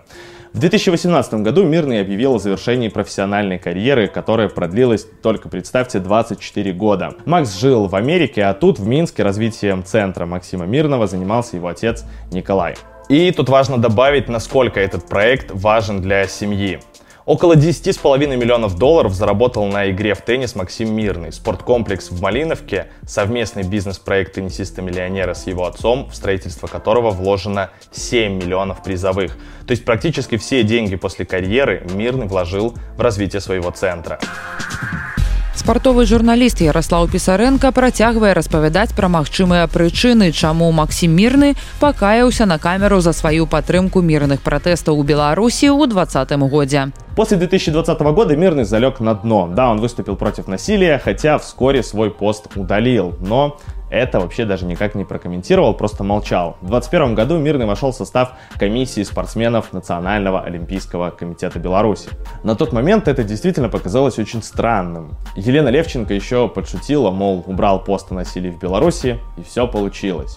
В 0.52 0.60
2018 0.60 1.34
году 1.34 1.64
Мирный 1.64 2.00
объявил 2.00 2.36
о 2.36 2.38
завершении 2.38 2.88
профессиональной 2.88 3.58
карьеры, 3.58 4.06
которая 4.06 4.48
продлилась 4.48 5.04
только, 5.20 5.48
представьте, 5.48 5.98
24 5.98 6.72
года. 6.72 7.14
Макс 7.24 7.58
жил 7.58 7.86
в 7.86 7.96
Америке, 7.96 8.44
а 8.44 8.54
тут 8.54 8.78
в 8.78 8.86
Минске 8.86 9.24
развитием 9.24 9.84
центра 9.84 10.26
Максима 10.26 10.64
Мирного 10.64 11.08
занимался 11.08 11.56
его 11.56 11.66
отец 11.66 12.04
Николай. 12.30 12.76
И 13.08 13.32
тут 13.32 13.48
важно 13.48 13.78
добавить, 13.78 14.28
насколько 14.28 14.78
этот 14.78 15.08
проект 15.08 15.50
важен 15.50 16.00
для 16.00 16.26
семьи. 16.28 16.80
Около 17.26 17.54
10,5 17.54 18.36
миллионов 18.36 18.76
долларов 18.76 19.14
заработал 19.14 19.64
на 19.66 19.90
игре 19.90 20.14
в 20.14 20.20
теннис 20.20 20.54
Максим 20.54 20.94
Мирный. 20.94 21.32
Спорткомплекс 21.32 22.10
в 22.10 22.20
Малиновке, 22.20 22.88
совместный 23.06 23.62
бизнес-проект 23.62 24.34
теннисиста-миллионера 24.34 25.32
с 25.32 25.46
его 25.46 25.64
отцом, 25.64 26.10
в 26.10 26.14
строительство 26.14 26.66
которого 26.66 27.12
вложено 27.12 27.70
7 27.92 28.34
миллионов 28.34 28.82
призовых. 28.82 29.38
То 29.66 29.70
есть 29.70 29.86
практически 29.86 30.36
все 30.36 30.64
деньги 30.64 30.96
после 30.96 31.24
карьеры 31.24 31.86
Мирный 31.94 32.26
вложил 32.26 32.74
в 32.98 33.00
развитие 33.00 33.40
своего 33.40 33.70
центра. 33.70 34.18
Спартовы 35.54 36.06
журналіст 36.06 36.60
ярослаў 36.60 37.06
пісаренко 37.08 37.70
працягвае 37.72 38.34
распавядаць 38.34 38.92
пра 38.98 39.08
магчымыя 39.08 39.70
прычыны 39.70 40.30
чаму 40.34 40.70
максім 40.72 41.14
мірны 41.14 41.54
пакаяўся 41.80 42.46
на 42.46 42.58
камеру 42.58 43.00
за 43.00 43.12
сваю 43.12 43.46
падтрымку 43.46 44.02
мірных 44.02 44.42
пратэстаў 44.42 44.98
у 44.98 45.06
беларусі 45.06 45.70
ў 45.70 45.86
двадцатым 45.88 46.46
годзе 46.50 46.90
После 47.14 47.36
2020 47.36 48.00
года 48.00 48.34
Мирный 48.34 48.64
залег 48.64 48.98
на 48.98 49.14
дно. 49.14 49.48
Да, 49.54 49.70
он 49.70 49.80
выступил 49.80 50.16
против 50.16 50.48
насилия, 50.48 50.98
хотя 50.98 51.38
вскоре 51.38 51.84
свой 51.84 52.10
пост 52.10 52.48
удалил. 52.56 53.14
Но 53.20 53.56
это 53.94 54.20
вообще 54.20 54.44
даже 54.44 54.66
никак 54.66 54.94
не 54.94 55.04
прокомментировал, 55.04 55.74
просто 55.74 56.04
молчал. 56.04 56.56
В 56.60 56.68
2021 56.68 57.14
году 57.14 57.38
Мирный 57.38 57.66
вошел 57.66 57.92
в 57.92 57.94
состав 57.94 58.32
комиссии 58.58 59.02
спортсменов 59.02 59.72
Национального 59.72 60.42
олимпийского 60.42 61.10
комитета 61.10 61.58
Беларуси. 61.58 62.10
На 62.42 62.54
тот 62.54 62.72
момент 62.72 63.08
это 63.08 63.24
действительно 63.24 63.68
показалось 63.68 64.18
очень 64.18 64.42
странным. 64.42 65.16
Елена 65.36 65.68
Левченко 65.68 66.12
еще 66.14 66.48
подшутила, 66.48 67.10
мол, 67.10 67.44
убрал 67.46 67.82
пост 67.82 68.10
о 68.10 68.14
насилии 68.14 68.50
в 68.50 68.58
Беларуси, 68.58 69.18
и 69.36 69.42
все 69.42 69.66
получилось. 69.66 70.36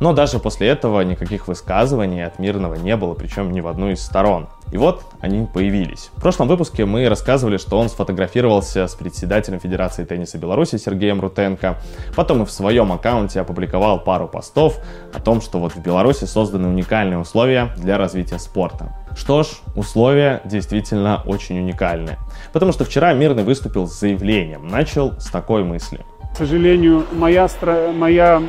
Но 0.00 0.14
даже 0.14 0.38
после 0.38 0.68
этого 0.68 1.02
никаких 1.02 1.46
высказываний 1.46 2.24
от 2.24 2.38
Мирного 2.38 2.74
не 2.74 2.96
было, 2.96 3.14
причем 3.14 3.52
ни 3.52 3.60
в 3.60 3.68
одну 3.68 3.90
из 3.90 4.02
сторон. 4.02 4.48
И 4.72 4.76
вот 4.76 5.02
они 5.20 5.46
появились. 5.52 6.10
В 6.16 6.20
прошлом 6.20 6.48
выпуске 6.48 6.84
мы 6.84 7.08
рассказывали, 7.08 7.56
что 7.56 7.78
он 7.78 7.88
сфотографировался 7.88 8.86
с 8.86 8.94
председателем 8.94 9.58
Федерации 9.58 10.04
тенниса 10.04 10.38
Беларуси 10.38 10.76
Сергеем 10.76 11.20
Рутенко. 11.20 11.78
Потом 12.14 12.42
и 12.42 12.46
в 12.46 12.50
своем 12.50 12.92
аккаунте 12.92 13.40
опубликовал 13.40 14.00
пару 14.00 14.28
постов 14.28 14.78
о 15.12 15.20
том, 15.20 15.40
что 15.40 15.58
вот 15.58 15.72
в 15.72 15.82
Беларуси 15.82 16.24
созданы 16.24 16.68
уникальные 16.68 17.18
условия 17.18 17.74
для 17.76 17.98
развития 17.98 18.38
спорта. 18.38 18.94
Что 19.16 19.42
ж, 19.42 19.48
условия 19.74 20.40
действительно 20.44 21.22
очень 21.26 21.58
уникальные. 21.58 22.18
Потому 22.52 22.72
что 22.72 22.84
вчера 22.84 23.12
Мирный 23.12 23.42
выступил 23.42 23.88
с 23.88 23.98
заявлением. 23.98 24.68
Начал 24.68 25.18
с 25.18 25.26
такой 25.30 25.64
мысли. 25.64 26.04
К 26.32 26.36
сожалению, 26.36 27.04
моя, 27.12 27.48
стра... 27.48 27.90
моя 27.92 28.40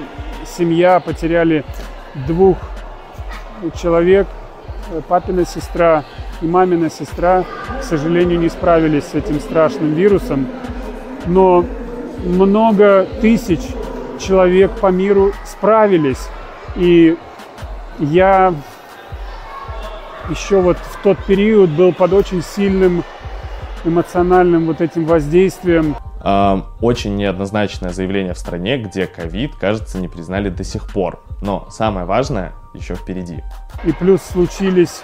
семья 0.46 1.00
потеряли 1.00 1.66
двух 2.28 2.58
человек, 3.82 4.28
папина 5.08 5.46
сестра 5.46 6.04
и 6.42 6.46
мамина 6.46 6.90
сестра, 6.90 7.46
к 7.80 7.84
сожалению, 7.84 8.40
не 8.40 8.50
справились 8.50 9.06
с 9.06 9.14
этим 9.14 9.40
страшным 9.40 9.94
вирусом. 9.94 10.48
Но 11.26 11.66
много 12.24 13.08
тысяч 13.22 13.62
человек 14.20 14.72
по 14.80 14.88
миру 14.88 15.34
справились. 15.46 16.30
И 16.76 17.18
я 18.00 18.54
еще 20.30 20.62
вот 20.62 20.78
в 20.78 21.04
тот 21.04 21.18
период 21.26 21.70
был 21.72 21.94
под 21.94 22.14
очень 22.14 22.42
сильным 22.42 23.04
эмоциональным 23.84 24.66
вот 24.66 24.82
этим 24.82 25.06
воздействием 25.06 25.96
очень 26.24 27.16
неоднозначное 27.16 27.92
заявление 27.92 28.34
в 28.34 28.38
стране, 28.38 28.78
где 28.78 29.08
ковид, 29.08 29.56
кажется, 29.56 29.98
не 29.98 30.08
признали 30.08 30.50
до 30.50 30.64
сих 30.64 30.92
пор. 30.92 31.20
Но 31.42 31.68
самое 31.72 32.06
важное 32.06 32.54
еще 32.74 32.96
впереди. 32.96 33.44
И 33.84 33.92
плюс 33.92 34.22
случились 34.22 35.02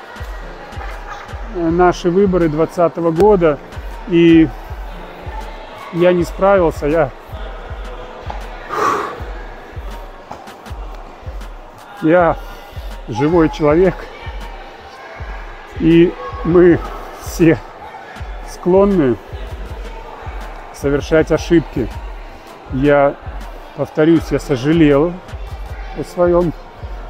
э, 1.56 1.70
наши 1.70 2.12
выборы 2.12 2.50
2020 2.50 2.98
года, 3.20 3.58
и 4.10 4.48
я 5.94 6.14
не 6.14 6.24
справился, 6.24 6.88
я... 6.88 7.10
Я 12.04 12.38
живой 13.08 13.50
человек, 13.50 13.96
и 15.80 16.14
мы 16.46 16.80
все 17.24 17.58
склонны 18.48 19.18
совершать 20.80 21.32
ошибки. 21.32 21.88
Я, 22.74 23.16
повторюсь, 23.76 24.32
я 24.32 24.40
сожалел 24.40 25.14
о 25.98 26.04
своем 26.04 26.54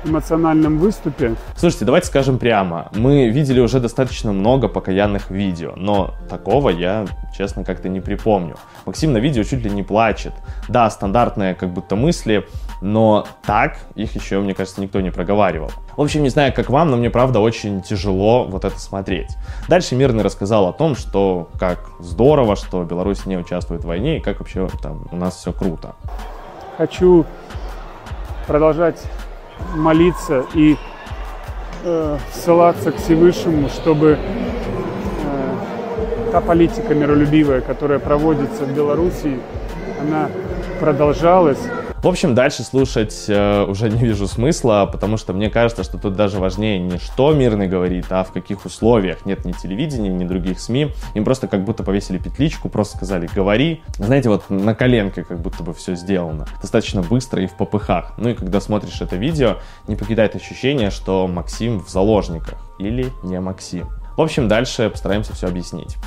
эмоциональном 0.03 0.77
выступе. 0.77 1.36
Слушайте, 1.55 1.86
давайте 1.86 2.07
скажем 2.07 2.39
прямо. 2.39 2.89
Мы 2.95 3.29
видели 3.29 3.60
уже 3.60 3.79
достаточно 3.79 4.31
много 4.31 4.67
покаянных 4.67 5.29
видео, 5.29 5.73
но 5.75 6.13
такого 6.29 6.69
я, 6.69 7.05
честно, 7.36 7.63
как-то 7.63 7.89
не 7.89 7.99
припомню. 7.99 8.55
Максим 8.86 9.13
на 9.13 9.17
видео 9.17 9.43
чуть 9.43 9.63
ли 9.63 9.69
не 9.69 9.83
плачет. 9.83 10.33
Да, 10.67 10.89
стандартные 10.89 11.55
как 11.55 11.69
будто 11.69 11.95
мысли, 11.95 12.47
но 12.81 13.25
так 13.45 13.79
их 13.95 14.15
еще, 14.15 14.39
мне 14.39 14.53
кажется, 14.53 14.81
никто 14.81 15.01
не 15.01 15.12
проговаривал. 15.12 15.71
В 15.95 16.01
общем, 16.01 16.23
не 16.23 16.29
знаю, 16.29 16.53
как 16.53 16.69
вам, 16.69 16.91
но 16.91 16.97
мне, 16.97 17.10
правда, 17.10 17.39
очень 17.39 17.81
тяжело 17.81 18.45
вот 18.45 18.65
это 18.65 18.79
смотреть. 18.79 19.36
Дальше 19.67 19.95
Мирный 19.95 20.23
рассказал 20.23 20.67
о 20.67 20.73
том, 20.73 20.95
что 20.95 21.49
как 21.60 21.79
здорово, 21.99 22.55
что 22.55 22.83
Беларусь 22.83 23.25
не 23.25 23.38
участвует 23.38 23.83
в 23.83 23.88
войне 23.88 24.17
и 24.17 24.19
как 24.19 24.39
вообще 24.39 24.67
там 24.81 25.07
у 25.12 25.15
нас 25.15 25.36
все 25.38 25.51
круто. 25.51 25.95
Хочу 26.77 27.25
продолжать 28.45 29.01
молиться 29.75 30.45
и 30.53 30.77
э, 31.83 32.17
ссылаться 32.33 32.91
к 32.91 32.97
Всевышнему, 32.97 33.69
чтобы 33.69 34.17
э, 34.17 35.55
та 36.31 36.41
политика 36.41 36.93
миролюбивая, 36.93 37.61
которая 37.61 37.99
проводится 37.99 38.63
в 38.63 38.73
Беларуси, 38.73 39.39
она 40.01 40.29
продолжалась. 40.79 41.59
В 42.07 42.09
общем, 42.09 42.35
дальше 42.35 42.63
слушать 42.63 43.25
э, 43.27 43.65
уже 43.65 43.89
не 43.89 43.99
вижу 43.99 44.27
смысла, 44.27 44.87
потому 44.89 45.17
что 45.17 45.33
мне 45.33 45.49
кажется, 45.49 45.83
что 45.83 45.97
тут 45.97 46.15
даже 46.15 46.39
важнее 46.39 46.79
не 46.79 46.99
что 46.99 47.33
мирный 47.33 47.67
говорит, 47.67 48.05
а 48.11 48.23
в 48.23 48.31
каких 48.31 48.63
условиях. 48.63 49.25
Нет 49.25 49.43
ни 49.43 49.51
телевидения, 49.51 50.07
ни 50.07 50.23
других 50.23 50.61
СМИ. 50.61 50.93
Им 51.15 51.25
просто 51.25 51.49
как 51.49 51.65
будто 51.65 51.83
повесили 51.83 52.17
петличку, 52.17 52.69
просто 52.69 52.95
сказали 52.95 53.29
«говори». 53.35 53.81
Знаете, 53.97 54.29
вот 54.29 54.49
на 54.49 54.73
коленке 54.73 55.25
как 55.25 55.41
будто 55.41 55.63
бы 55.63 55.73
все 55.73 55.95
сделано. 55.95 56.47
Достаточно 56.61 57.01
быстро 57.01 57.43
и 57.43 57.47
в 57.47 57.57
попыхах. 57.57 58.13
Ну 58.15 58.29
и 58.29 58.35
когда 58.35 58.61
смотришь 58.61 59.01
это 59.01 59.17
видео, 59.17 59.57
не 59.89 59.97
покидает 59.97 60.33
ощущение, 60.33 60.91
что 60.91 61.27
Максим 61.27 61.81
в 61.81 61.89
заложниках. 61.89 62.57
Или 62.79 63.11
не 63.21 63.37
Максим. 63.41 63.89
В 64.15 64.21
общем, 64.21 64.47
дальше 64.47 64.89
постараемся 64.89 65.35
все 65.35 65.47
объяснить. 65.47 65.97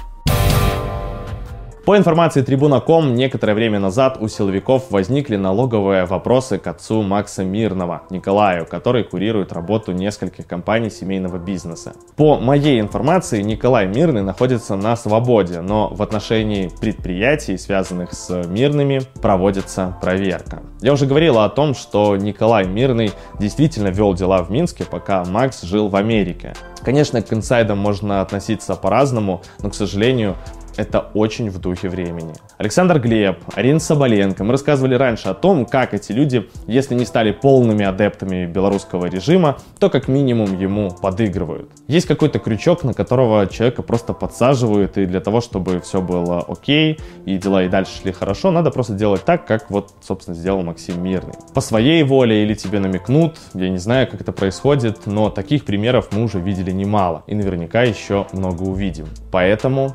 По 1.86 1.96
информации 1.96 2.42
Трибуна.ком, 2.42 3.14
некоторое 3.14 3.54
время 3.54 3.80
назад 3.80 4.18
у 4.20 4.28
силовиков 4.28 4.90
возникли 4.90 5.36
налоговые 5.36 6.04
вопросы 6.04 6.58
к 6.58 6.66
отцу 6.66 7.02
Макса 7.02 7.42
Мирного, 7.42 8.02
Николаю, 8.10 8.66
который 8.66 9.02
курирует 9.02 9.50
работу 9.52 9.92
нескольких 9.92 10.46
компаний 10.46 10.90
семейного 10.90 11.38
бизнеса. 11.38 11.94
По 12.16 12.36
моей 12.36 12.80
информации, 12.80 13.40
Николай 13.40 13.86
Мирный 13.86 14.22
находится 14.22 14.76
на 14.76 14.94
свободе, 14.94 15.62
но 15.62 15.88
в 15.88 16.02
отношении 16.02 16.70
предприятий, 16.80 17.56
связанных 17.56 18.12
с 18.12 18.44
Мирными, 18.46 19.00
проводится 19.22 19.96
проверка. 20.02 20.62
Я 20.82 20.92
уже 20.92 21.06
говорила 21.06 21.46
о 21.46 21.48
том, 21.48 21.74
что 21.74 22.14
Николай 22.16 22.66
Мирный 22.66 23.12
действительно 23.38 23.88
вел 23.88 24.12
дела 24.12 24.42
в 24.42 24.50
Минске, 24.50 24.84
пока 24.84 25.24
Макс 25.24 25.62
жил 25.62 25.88
в 25.88 25.96
Америке. 25.96 26.52
Конечно, 26.82 27.20
к 27.22 27.32
инсайдам 27.32 27.78
можно 27.78 28.20
относиться 28.20 28.74
по-разному, 28.74 29.42
но, 29.62 29.70
к 29.70 29.74
сожалению, 29.74 30.36
это 30.76 31.10
очень 31.14 31.50
в 31.50 31.58
духе 31.58 31.88
времени. 31.88 32.32
Александр 32.58 33.00
Глеб, 33.00 33.38
Арина 33.54 33.80
Соболенко. 33.80 34.44
Мы 34.44 34.52
рассказывали 34.52 34.94
раньше 34.94 35.28
о 35.28 35.34
том, 35.34 35.66
как 35.66 35.94
эти 35.94 36.12
люди, 36.12 36.48
если 36.66 36.94
не 36.94 37.04
стали 37.04 37.32
полными 37.32 37.84
адептами 37.84 38.46
белорусского 38.46 39.06
режима, 39.06 39.58
то 39.78 39.90
как 39.90 40.08
минимум 40.08 40.58
ему 40.58 40.90
подыгрывают. 40.90 41.70
Есть 41.88 42.06
какой-то 42.06 42.38
крючок, 42.38 42.84
на 42.84 42.94
которого 42.94 43.46
человека 43.46 43.82
просто 43.82 44.12
подсаживают, 44.12 44.98
и 44.98 45.06
для 45.06 45.20
того, 45.20 45.40
чтобы 45.40 45.80
все 45.80 46.00
было 46.00 46.40
окей, 46.40 46.98
и 47.24 47.36
дела 47.36 47.64
и 47.64 47.68
дальше 47.68 48.00
шли 48.00 48.12
хорошо, 48.12 48.50
надо 48.50 48.70
просто 48.70 48.94
делать 48.94 49.24
так, 49.24 49.46
как 49.46 49.70
вот, 49.70 49.94
собственно, 50.02 50.36
сделал 50.36 50.62
Максим 50.62 51.02
Мирный. 51.02 51.34
По 51.54 51.60
своей 51.60 52.02
воле 52.02 52.42
или 52.42 52.54
тебе 52.54 52.80
намекнут, 52.80 53.38
я 53.54 53.68
не 53.68 53.78
знаю, 53.78 54.08
как 54.08 54.20
это 54.20 54.32
происходит, 54.32 55.06
но 55.06 55.30
таких 55.30 55.64
примеров 55.64 56.08
мы 56.12 56.24
уже 56.24 56.40
видели 56.40 56.70
немало, 56.70 57.22
и 57.26 57.34
наверняка 57.34 57.82
еще 57.82 58.26
много 58.32 58.62
увидим. 58.62 59.06
Поэтому 59.30 59.94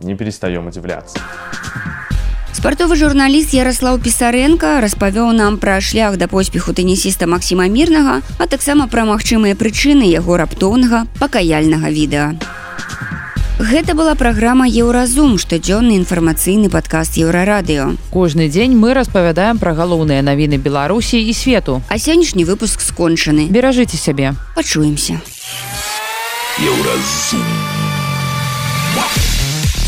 не 0.00 0.14
перестаем 0.14 0.66
удивляться. 0.66 1.18
спартовы 2.66 2.96
журналіст 2.96 3.52
ярослаў 3.54 4.00
пісаренко 4.02 4.80
распавёў 4.82 5.30
нам 5.30 5.54
пра 5.62 5.78
шлях 5.78 6.16
да 6.18 6.26
поспеху 6.26 6.72
тэнісіста 6.74 7.28
Масіма 7.30 7.68
мірнага 7.70 8.26
а 8.42 8.46
таксама 8.50 8.88
пра 8.90 9.04
магчымыя 9.06 9.54
прычыны 9.54 10.08
яго 10.10 10.34
раптоўнага 10.40 11.04
пакаяльнага 11.20 11.92
відэа. 11.94 12.34
Гэта 13.62 13.94
была 13.94 14.18
праграма 14.18 14.66
еўразум 14.66 15.38
штодзённы 15.38 15.94
інфармацыйны 16.00 16.66
падкаст 16.66 17.14
еўрарадыё 17.22 17.94
кожны 18.10 18.50
дзень 18.50 18.74
мы 18.74 18.98
распавядаем 18.98 19.62
пра 19.62 19.70
галоўныя 19.78 20.26
навіны 20.26 20.58
беларусі 20.58 21.22
і 21.22 21.32
свету. 21.32 21.82
А 21.86 22.02
сённяшні 22.02 22.42
выпуск 22.42 22.82
скончаны. 22.82 23.46
Беражыце 23.46 23.94
сябе. 23.94 24.34
Пачуемся. 24.58 25.20
Еўразум 26.58 27.46